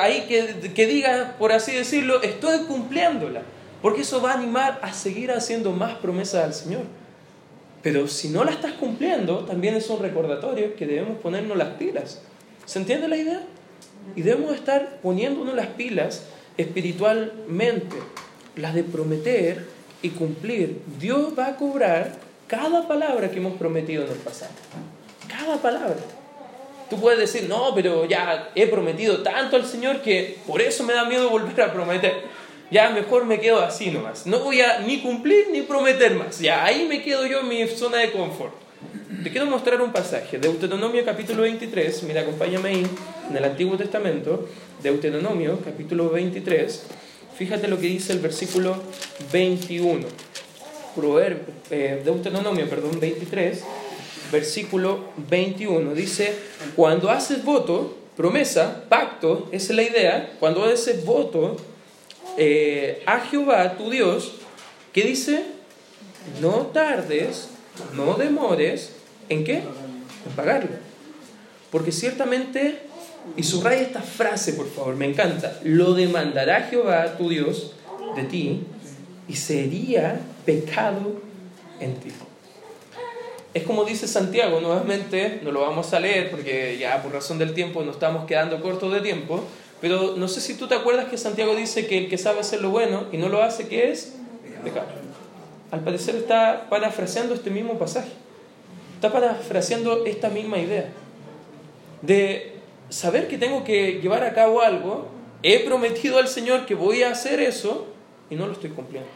ahí 0.00 0.26
que, 0.28 0.70
que 0.72 0.86
diga, 0.86 1.34
por 1.40 1.50
así 1.50 1.72
decirlo, 1.72 2.22
estoy 2.22 2.60
cumpliéndola, 2.66 3.42
porque 3.82 4.02
eso 4.02 4.22
va 4.22 4.30
a 4.30 4.34
animar 4.34 4.78
a 4.80 4.92
seguir 4.92 5.32
haciendo 5.32 5.72
más 5.72 5.96
promesas 5.96 6.44
al 6.44 6.54
Señor. 6.54 7.01
Pero 7.82 8.06
si 8.06 8.28
no 8.28 8.44
la 8.44 8.52
estás 8.52 8.72
cumpliendo, 8.72 9.40
también 9.40 9.74
es 9.74 9.88
un 9.90 10.00
recordatorio 10.00 10.76
que 10.76 10.86
debemos 10.86 11.18
ponernos 11.18 11.56
las 11.56 11.74
pilas. 11.74 12.22
¿Se 12.64 12.78
entiende 12.78 13.08
la 13.08 13.16
idea? 13.16 13.42
Y 14.14 14.22
debemos 14.22 14.54
estar 14.54 15.00
poniéndonos 15.02 15.54
las 15.54 15.68
pilas 15.68 16.24
espiritualmente, 16.56 17.96
las 18.56 18.74
de 18.74 18.84
prometer 18.84 19.66
y 20.00 20.10
cumplir. 20.10 20.80
Dios 21.00 21.32
va 21.36 21.48
a 21.48 21.56
cobrar 21.56 22.16
cada 22.46 22.86
palabra 22.86 23.30
que 23.30 23.38
hemos 23.38 23.54
prometido 23.54 24.04
en 24.04 24.12
el 24.12 24.18
pasado. 24.18 24.52
Cada 25.28 25.56
palabra. 25.56 25.96
Tú 26.90 27.00
puedes 27.00 27.18
decir, 27.18 27.48
no, 27.48 27.74
pero 27.74 28.04
ya 28.04 28.50
he 28.54 28.66
prometido 28.66 29.22
tanto 29.22 29.56
al 29.56 29.64
Señor 29.64 30.02
que 30.02 30.38
por 30.46 30.60
eso 30.60 30.84
me 30.84 30.92
da 30.92 31.06
miedo 31.06 31.30
volver 31.30 31.62
a 31.62 31.72
prometer 31.72 32.24
ya 32.72 32.88
mejor 32.88 33.26
me 33.26 33.38
quedo 33.38 33.60
así 33.60 33.90
nomás. 33.90 34.26
No 34.26 34.40
voy 34.40 34.62
a 34.62 34.80
ni 34.80 35.00
cumplir 35.00 35.48
ni 35.52 35.60
prometer 35.60 36.14
más. 36.14 36.40
Ya 36.40 36.64
ahí 36.64 36.86
me 36.88 37.02
quedo 37.02 37.26
yo 37.26 37.40
en 37.40 37.48
mi 37.48 37.68
zona 37.68 37.98
de 37.98 38.10
confort. 38.10 38.54
Te 39.22 39.30
quiero 39.30 39.46
mostrar 39.46 39.80
un 39.80 39.92
pasaje, 39.92 40.38
Deuteronomio 40.38 41.04
capítulo 41.04 41.42
23, 41.42 42.02
mira, 42.04 42.22
acompáñame 42.22 42.70
ahí, 42.70 42.86
en 43.30 43.36
el 43.36 43.44
Antiguo 43.44 43.76
Testamento, 43.76 44.48
Deuteronomio 44.82 45.60
capítulo 45.64 46.10
23, 46.10 46.82
fíjate 47.36 47.68
lo 47.68 47.78
que 47.78 47.86
dice 47.86 48.14
el 48.14 48.18
versículo 48.18 48.82
21. 49.30 50.06
Eh, 51.70 52.02
Deuteronomio, 52.04 52.68
perdón, 52.68 52.98
23, 52.98 53.62
versículo 54.32 55.04
21, 55.30 55.94
dice, 55.94 56.34
cuando 56.74 57.10
haces 57.10 57.44
voto, 57.44 57.96
promesa, 58.16 58.84
pacto, 58.88 59.48
esa 59.52 59.72
es 59.72 59.76
la 59.76 59.82
idea, 59.82 60.36
cuando 60.40 60.64
haces 60.64 61.04
voto, 61.04 61.58
eh, 62.36 63.02
a 63.06 63.20
Jehová 63.20 63.76
tu 63.76 63.90
Dios, 63.90 64.34
que 64.92 65.02
dice, 65.02 65.44
no 66.40 66.66
tardes, 66.66 67.48
no 67.94 68.14
demores, 68.14 68.92
¿en 69.28 69.44
qué? 69.44 69.56
En 69.58 70.32
pagarlo. 70.36 70.70
Porque 71.70 71.92
ciertamente, 71.92 72.80
y 73.36 73.42
subraya 73.42 73.82
esta 73.82 74.02
frase 74.02 74.52
por 74.52 74.68
favor, 74.68 74.94
me 74.96 75.06
encanta, 75.06 75.58
lo 75.64 75.94
demandará 75.94 76.62
Jehová 76.62 77.16
tu 77.16 77.28
Dios 77.28 77.72
de 78.16 78.24
ti 78.24 78.60
y 79.28 79.36
sería 79.36 80.20
pecado 80.44 81.20
en 81.80 81.94
ti. 81.96 82.10
Es 83.54 83.64
como 83.64 83.84
dice 83.84 84.08
Santiago, 84.08 84.60
nuevamente, 84.60 85.40
no 85.42 85.52
lo 85.52 85.60
vamos 85.60 85.92
a 85.92 86.00
leer 86.00 86.30
porque 86.30 86.78
ya 86.78 87.02
por 87.02 87.12
razón 87.12 87.38
del 87.38 87.52
tiempo 87.52 87.82
nos 87.82 87.96
estamos 87.96 88.26
quedando 88.26 88.62
cortos 88.62 88.92
de 88.94 89.00
tiempo, 89.00 89.44
pero 89.82 90.14
no 90.16 90.28
sé 90.28 90.40
si 90.40 90.54
tú 90.54 90.68
te 90.68 90.76
acuerdas 90.76 91.08
que 91.08 91.18
Santiago 91.18 91.56
dice 91.56 91.88
que 91.88 91.98
el 91.98 92.08
que 92.08 92.16
sabe 92.16 92.38
hacer 92.38 92.62
lo 92.62 92.70
bueno 92.70 93.06
y 93.10 93.16
no 93.16 93.28
lo 93.28 93.42
hace, 93.42 93.66
¿qué 93.66 93.90
es? 93.90 94.14
Pecado. 94.62 94.86
Al 95.72 95.80
parecer 95.80 96.14
está 96.14 96.68
parafraseando 96.70 97.34
este 97.34 97.50
mismo 97.50 97.76
pasaje. 97.80 98.12
Está 98.94 99.12
parafraseando 99.12 100.06
esta 100.06 100.28
misma 100.28 100.58
idea. 100.58 100.88
De 102.00 102.52
saber 102.90 103.26
que 103.26 103.38
tengo 103.38 103.64
que 103.64 104.00
llevar 104.00 104.22
a 104.22 104.34
cabo 104.34 104.62
algo, 104.62 105.08
he 105.42 105.58
prometido 105.64 106.18
al 106.18 106.28
Señor 106.28 106.64
que 106.64 106.76
voy 106.76 107.02
a 107.02 107.10
hacer 107.10 107.40
eso 107.40 107.88
y 108.30 108.36
no 108.36 108.46
lo 108.46 108.52
estoy 108.52 108.70
cumpliendo. 108.70 109.10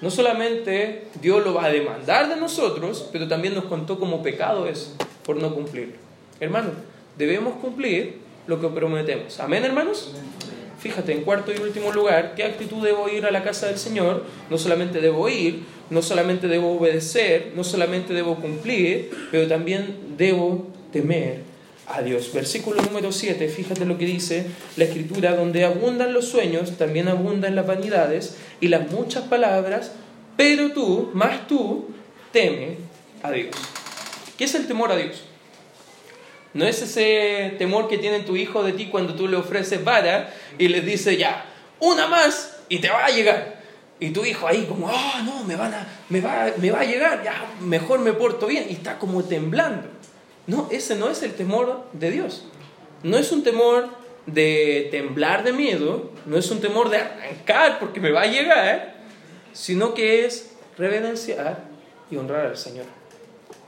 No 0.00 0.12
solamente 0.12 1.08
Dios 1.20 1.44
lo 1.44 1.54
va 1.54 1.64
a 1.64 1.70
demandar 1.70 2.28
de 2.28 2.36
nosotros, 2.36 3.08
pero 3.10 3.26
también 3.26 3.56
nos 3.56 3.64
contó 3.64 3.98
como 3.98 4.22
pecado 4.22 4.68
eso 4.68 4.92
por 5.24 5.34
no 5.34 5.52
cumplirlo. 5.52 5.96
Hermano, 6.38 6.70
debemos 7.18 7.54
cumplir 7.56 8.25
lo 8.46 8.60
que 8.60 8.68
prometemos. 8.68 9.38
Amén, 9.40 9.64
hermanos. 9.64 10.12
Fíjate, 10.78 11.12
en 11.12 11.22
cuarto 11.22 11.52
y 11.52 11.58
último 11.58 11.92
lugar, 11.92 12.34
¿qué 12.36 12.44
actitud 12.44 12.84
debo 12.84 13.08
ir 13.08 13.26
a 13.26 13.30
la 13.30 13.42
casa 13.42 13.66
del 13.66 13.78
Señor? 13.78 14.24
No 14.50 14.58
solamente 14.58 15.00
debo 15.00 15.28
ir, 15.28 15.64
no 15.90 16.02
solamente 16.02 16.48
debo 16.48 16.76
obedecer, 16.76 17.52
no 17.56 17.64
solamente 17.64 18.12
debo 18.12 18.36
cumplir, 18.36 19.10
pero 19.30 19.48
también 19.48 19.96
debo 20.16 20.66
temer 20.92 21.40
a 21.88 22.02
Dios. 22.02 22.32
Versículo 22.32 22.82
número 22.82 23.12
7, 23.12 23.48
fíjate 23.48 23.84
lo 23.84 23.98
que 23.98 24.06
dice 24.06 24.46
la 24.76 24.84
escritura, 24.84 25.34
donde 25.34 25.64
abundan 25.64 26.12
los 26.12 26.28
sueños, 26.28 26.76
también 26.76 27.08
abundan 27.08 27.54
las 27.54 27.66
vanidades 27.66 28.36
y 28.60 28.68
las 28.68 28.90
muchas 28.90 29.24
palabras, 29.24 29.92
pero 30.36 30.72
tú, 30.72 31.10
más 31.14 31.46
tú, 31.48 31.86
teme 32.32 32.76
a 33.22 33.30
Dios. 33.30 33.56
¿Qué 34.36 34.44
es 34.44 34.54
el 34.54 34.66
temor 34.66 34.92
a 34.92 34.96
Dios? 34.96 35.24
No 36.56 36.66
es 36.66 36.80
ese 36.80 37.54
temor 37.58 37.86
que 37.86 37.98
tiene 37.98 38.20
tu 38.20 38.34
hijo 38.34 38.62
de 38.62 38.72
ti 38.72 38.86
cuando 38.86 39.14
tú 39.14 39.28
le 39.28 39.36
ofreces 39.36 39.84
vara 39.84 40.32
y 40.56 40.68
le 40.68 40.80
dices 40.80 41.18
ya, 41.18 41.44
una 41.80 42.06
más 42.06 42.56
y 42.70 42.78
te 42.78 42.88
va 42.88 43.04
a 43.04 43.10
llegar. 43.10 43.60
Y 44.00 44.10
tu 44.10 44.24
hijo 44.24 44.46
ahí 44.46 44.64
como, 44.66 44.88
ah, 44.88 45.22
no, 45.22 45.44
me, 45.44 45.54
van 45.54 45.74
a, 45.74 45.86
me, 46.08 46.22
va, 46.22 46.46
me 46.56 46.70
va 46.70 46.80
a 46.80 46.84
llegar, 46.84 47.22
ya, 47.22 47.44
mejor 47.60 47.98
me 47.98 48.14
porto 48.14 48.46
bien. 48.46 48.66
Y 48.70 48.72
está 48.72 48.98
como 48.98 49.22
temblando. 49.22 49.86
No, 50.46 50.68
ese 50.70 50.94
no 50.94 51.10
es 51.10 51.22
el 51.22 51.34
temor 51.34 51.84
de 51.92 52.10
Dios. 52.10 52.46
No 53.02 53.18
es 53.18 53.30
un 53.32 53.42
temor 53.42 53.90
de 54.24 54.88
temblar 54.90 55.44
de 55.44 55.52
miedo, 55.52 56.10
no 56.24 56.38
es 56.38 56.50
un 56.50 56.60
temor 56.62 56.88
de 56.88 56.98
arrancar 56.98 57.78
porque 57.78 58.00
me 58.00 58.10
va 58.10 58.22
a 58.22 58.26
llegar, 58.26 58.94
sino 59.52 59.92
que 59.92 60.24
es 60.24 60.52
reverenciar 60.78 61.64
y 62.10 62.16
honrar 62.16 62.46
al 62.46 62.56
Señor. 62.56 62.86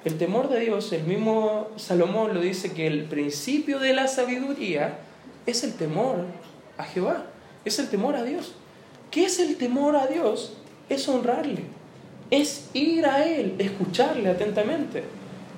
El 0.05 0.17
temor 0.17 0.49
de 0.49 0.61
Dios, 0.61 0.93
el 0.93 1.05
mismo 1.05 1.69
Salomón 1.77 2.33
lo 2.33 2.41
dice 2.41 2.73
que 2.73 2.87
el 2.87 3.05
principio 3.05 3.81
de 3.81 3.95
la 3.95 4.07
sabiduría 4.07 4.99
es 5.45 5.65
el 5.65 5.75
temor 5.75 6.25
a 6.77 6.85
Jehová, 6.85 7.27
es 7.65 7.79
el 7.81 7.89
temor 7.89 8.15
a 8.15 8.23
Dios. 8.23 8.55
¿Qué 9.11 9.25
es 9.25 9.41
el 9.41 9.57
temor 9.57 9.97
a 9.97 10.07
Dios? 10.07 10.55
Es 10.89 11.09
honrarle, 11.09 11.63
es 12.31 12.71
ir 12.75 13.07
a 13.07 13.27
Él, 13.27 13.57
escucharle 13.59 14.29
atentamente, 14.29 15.03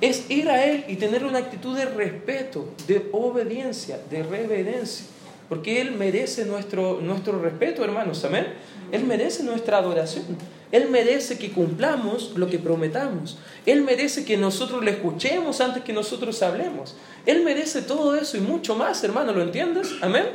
es 0.00 0.30
ir 0.30 0.48
a 0.48 0.64
Él 0.64 0.84
y 0.88 0.96
tener 0.96 1.24
una 1.24 1.40
actitud 1.40 1.76
de 1.76 1.84
respeto, 1.84 2.70
de 2.86 3.10
obediencia, 3.12 4.00
de 4.08 4.22
reverencia, 4.22 5.04
porque 5.50 5.82
Él 5.82 5.92
merece 5.92 6.46
nuestro, 6.46 7.00
nuestro 7.02 7.42
respeto, 7.42 7.84
hermanos, 7.84 8.24
amén. 8.24 8.46
Él 8.90 9.04
merece 9.04 9.42
nuestra 9.42 9.78
adoración. 9.78 10.24
Él 10.72 10.88
merece 10.88 11.38
que 11.38 11.50
cumplamos 11.50 12.32
lo 12.36 12.48
que 12.48 12.58
prometamos. 12.58 13.38
Él 13.66 13.82
merece 13.82 14.24
que 14.24 14.36
nosotros 14.36 14.84
le 14.84 14.92
escuchemos 14.92 15.60
antes 15.60 15.82
que 15.82 15.92
nosotros 15.92 16.42
hablemos. 16.42 16.94
Él 17.26 17.42
merece 17.42 17.82
todo 17.82 18.14
eso 18.14 18.36
y 18.36 18.40
mucho 18.40 18.76
más, 18.76 19.02
hermano, 19.02 19.32
¿lo 19.32 19.42
entiendes? 19.42 19.92
Amén. 20.00 20.26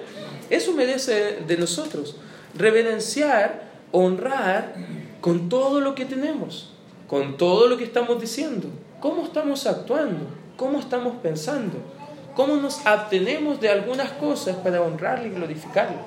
Eso 0.50 0.74
merece 0.74 1.40
de 1.48 1.58
nosotros. 1.58 2.18
Reverenciar, 2.54 3.70
honrar 3.92 4.76
con 5.22 5.48
todo 5.48 5.80
lo 5.80 5.96
que 5.96 6.06
tenemos, 6.06 6.72
con 7.08 7.38
todo 7.38 7.68
lo 7.68 7.78
que 7.78 7.86
estamos 7.86 8.20
diciendo. 8.20 8.68
¿Cómo 9.00 9.24
estamos 9.24 9.66
actuando? 9.66 10.28
¿Cómo 10.58 10.80
estamos 10.80 11.16
pensando? 11.22 11.78
¿Cómo 12.36 12.58
nos 12.58 12.86
abstenemos 12.86 13.62
de 13.62 13.70
algunas 13.70 14.12
cosas 14.12 14.58
para 14.58 14.82
honrarle 14.82 15.28
y 15.28 15.32
glorificarle? 15.32 15.98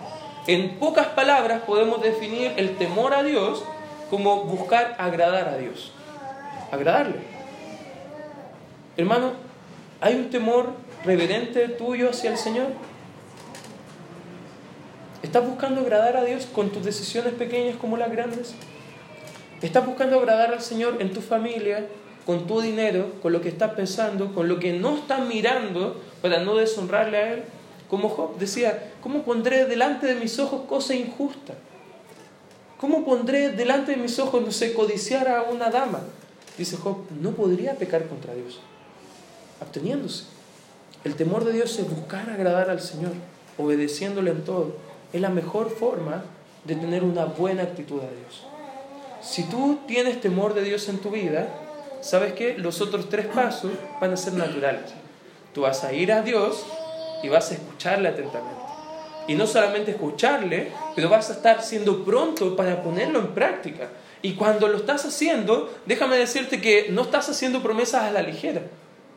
En 0.46 0.78
pocas 0.78 1.06
palabras 1.08 1.62
podemos 1.66 2.02
definir 2.02 2.52
el 2.56 2.76
temor 2.76 3.14
a 3.14 3.22
Dios 3.22 3.62
como 4.10 4.44
buscar 4.44 4.96
agradar 4.98 5.48
a 5.48 5.56
Dios. 5.56 5.92
Agradarle. 6.70 7.16
Hermano, 8.96 9.32
¿hay 10.00 10.16
un 10.16 10.30
temor 10.30 10.72
reverente 11.04 11.68
tuyo 11.68 12.10
hacia 12.10 12.30
el 12.30 12.38
Señor? 12.38 12.68
¿Estás 15.22 15.46
buscando 15.46 15.80
agradar 15.80 16.16
a 16.16 16.24
Dios 16.24 16.46
con 16.46 16.70
tus 16.70 16.84
decisiones 16.84 17.34
pequeñas 17.34 17.76
como 17.76 17.96
las 17.96 18.10
grandes? 18.10 18.54
¿Estás 19.62 19.84
buscando 19.84 20.18
agradar 20.18 20.52
al 20.52 20.62
Señor 20.62 20.96
en 21.00 21.12
tu 21.12 21.20
familia, 21.20 21.86
con 22.24 22.46
tu 22.46 22.60
dinero, 22.60 23.12
con 23.22 23.32
lo 23.32 23.40
que 23.40 23.48
estás 23.48 23.72
pensando, 23.72 24.32
con 24.32 24.48
lo 24.48 24.58
que 24.58 24.72
no 24.72 24.96
estás 24.96 25.26
mirando 25.26 26.00
para 26.22 26.40
no 26.40 26.56
deshonrarle 26.56 27.16
a 27.16 27.32
Él? 27.34 27.42
Como 27.90 28.08
Job 28.08 28.38
decía, 28.38 28.92
¿cómo 29.02 29.22
pondré 29.22 29.64
delante 29.64 30.06
de 30.06 30.14
mis 30.14 30.38
ojos 30.38 30.62
cosas 30.68 30.96
injustas? 30.96 31.56
¿Cómo 32.78 33.04
pondré 33.04 33.50
delante 33.50 33.92
de 33.92 33.96
mis 33.96 34.18
ojos, 34.20 34.40
no 34.40 34.52
sé, 34.52 34.72
codiciar 34.72 35.28
a 35.28 35.42
una 35.42 35.68
dama? 35.68 36.00
Dice 36.56 36.76
Job, 36.76 36.98
no 37.20 37.32
podría 37.32 37.74
pecar 37.74 38.06
contra 38.06 38.34
Dios, 38.34 38.60
absteniéndose. 39.60 40.24
El 41.04 41.16
temor 41.16 41.44
de 41.44 41.52
Dios 41.52 41.76
es 41.78 41.90
buscar 41.90 42.30
agradar 42.30 42.70
al 42.70 42.80
Señor, 42.80 43.12
obedeciéndole 43.56 44.30
en 44.30 44.44
todo. 44.44 44.76
Es 45.12 45.20
la 45.20 45.28
mejor 45.28 45.70
forma 45.70 46.24
de 46.64 46.76
tener 46.76 47.02
una 47.02 47.24
buena 47.24 47.64
actitud 47.64 48.00
a 48.00 48.10
Dios. 48.10 48.46
Si 49.22 49.44
tú 49.44 49.80
tienes 49.86 50.20
temor 50.20 50.54
de 50.54 50.62
Dios 50.62 50.88
en 50.88 50.98
tu 50.98 51.10
vida, 51.10 51.48
¿sabes 52.00 52.34
qué? 52.34 52.56
Los 52.58 52.80
otros 52.80 53.08
tres 53.08 53.26
pasos 53.26 53.72
van 54.00 54.12
a 54.12 54.16
ser 54.16 54.34
naturales. 54.34 54.92
Tú 55.52 55.62
vas 55.62 55.82
a 55.82 55.92
ir 55.92 56.12
a 56.12 56.22
Dios 56.22 56.64
y 57.22 57.28
vas 57.28 57.50
a 57.50 57.54
escucharle 57.54 58.08
atentamente. 58.08 58.57
Y 59.28 59.34
no 59.34 59.46
solamente 59.46 59.92
escucharle, 59.92 60.72
pero 60.96 61.08
vas 61.08 61.30
a 61.30 61.34
estar 61.34 61.62
siendo 61.62 62.04
pronto 62.04 62.56
para 62.56 62.82
ponerlo 62.82 63.20
en 63.20 63.28
práctica. 63.34 63.90
Y 64.22 64.34
cuando 64.34 64.66
lo 64.66 64.78
estás 64.78 65.04
haciendo, 65.04 65.72
déjame 65.86 66.16
decirte 66.16 66.60
que 66.60 66.88
no 66.90 67.02
estás 67.02 67.28
haciendo 67.28 67.62
promesas 67.62 68.02
a 68.04 68.10
la 68.10 68.22
ligera. 68.22 68.62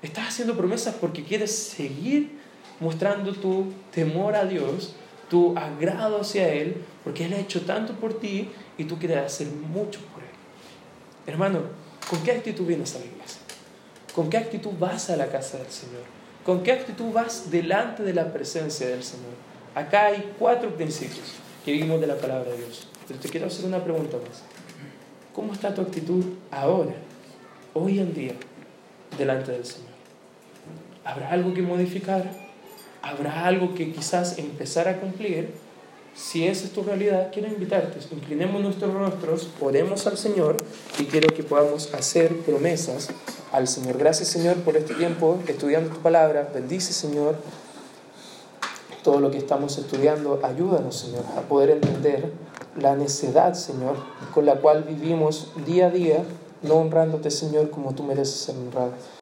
Estás 0.01 0.27
haciendo 0.27 0.55
promesas 0.55 0.95
porque 0.99 1.23
quieres 1.23 1.55
seguir 1.55 2.39
mostrando 2.79 3.33
tu 3.33 3.73
temor 3.91 4.35
a 4.35 4.45
Dios, 4.45 4.95
tu 5.29 5.57
agrado 5.57 6.21
hacia 6.21 6.53
Él, 6.53 6.83
porque 7.03 7.25
Él 7.25 7.33
ha 7.33 7.39
hecho 7.39 7.61
tanto 7.61 7.93
por 7.93 8.19
ti 8.19 8.49
y 8.77 8.83
tú 8.83 8.99
quieres 8.99 9.17
hacer 9.19 9.47
mucho 9.47 9.99
por 10.13 10.21
Él. 10.21 10.29
Hermano, 11.25 11.61
¿con 12.09 12.21
qué 12.23 12.31
actitud 12.31 12.65
vienes 12.65 12.95
a 12.95 12.99
la 12.99 13.05
iglesia? 13.05 13.41
¿Con 14.13 14.29
qué 14.29 14.37
actitud 14.37 14.71
vas 14.77 15.09
a 15.09 15.15
la 15.15 15.27
casa 15.27 15.57
del 15.57 15.71
Señor? 15.71 16.03
¿Con 16.45 16.63
qué 16.63 16.71
actitud 16.71 17.13
vas 17.13 17.49
delante 17.49 18.03
de 18.03 18.13
la 18.13 18.33
presencia 18.33 18.87
del 18.87 19.03
Señor? 19.03 19.50
Acá 19.73 20.07
hay 20.07 20.33
cuatro 20.37 20.75
principios 20.75 21.33
que 21.63 21.71
vimos 21.71 22.01
de 22.01 22.07
la 22.07 22.17
palabra 22.17 22.51
de 22.51 22.57
Dios. 22.57 22.87
Pero 23.07 23.19
te 23.19 23.29
quiero 23.29 23.47
hacer 23.47 23.65
una 23.65 23.83
pregunta 23.83 24.17
más. 24.17 24.43
¿Cómo 25.33 25.53
está 25.53 25.73
tu 25.73 25.81
actitud 25.81 26.25
ahora, 26.51 26.93
hoy 27.73 27.99
en 27.99 28.13
día, 28.13 28.33
delante 29.17 29.51
del 29.53 29.65
Señor? 29.65 29.91
¿Habrá 31.05 31.31
algo 31.31 31.53
que 31.53 31.61
modificar? 31.61 32.29
¿Habrá 33.01 33.45
algo 33.45 33.73
que 33.73 33.93
quizás 33.93 34.37
empezar 34.37 34.87
a 34.87 34.99
cumplir? 34.99 35.51
Si 36.13 36.45
esa 36.45 36.65
es 36.65 36.71
tu 36.73 36.83
realidad, 36.83 37.29
quiero 37.31 37.47
invitarte. 37.47 37.99
Inclinemos 38.13 38.61
nuestros 38.61 38.93
rostros, 38.93 39.49
oremos 39.61 40.05
al 40.05 40.17
Señor 40.17 40.57
y 40.99 41.05
quiero 41.05 41.33
que 41.33 41.43
podamos 41.43 41.93
hacer 41.93 42.35
promesas 42.39 43.09
al 43.53 43.69
Señor. 43.69 43.97
Gracias, 43.97 44.27
Señor, 44.27 44.57
por 44.57 44.75
este 44.75 44.93
tiempo 44.93 45.39
estudiando 45.47 45.95
tu 45.95 46.01
palabra. 46.01 46.51
Bendice, 46.53 46.91
Señor, 46.91 47.37
todo 49.03 49.19
lo 49.19 49.31
que 49.31 49.37
estamos 49.37 49.77
estudiando. 49.77 50.39
Ayúdanos, 50.43 50.95
Señor, 50.95 51.23
a 51.37 51.41
poder 51.41 51.71
entender 51.71 52.31
la 52.79 52.95
necedad, 52.95 53.53
Señor, 53.53 53.95
con 54.33 54.45
la 54.45 54.55
cual 54.55 54.83
vivimos 54.83 55.51
día 55.65 55.87
a 55.87 55.89
día, 55.89 56.23
no 56.61 56.75
honrándote, 56.75 57.31
Señor, 57.31 57.69
como 57.69 57.93
tú 57.93 58.03
mereces 58.03 58.35
ser 58.35 58.55
honrado. 58.55 58.91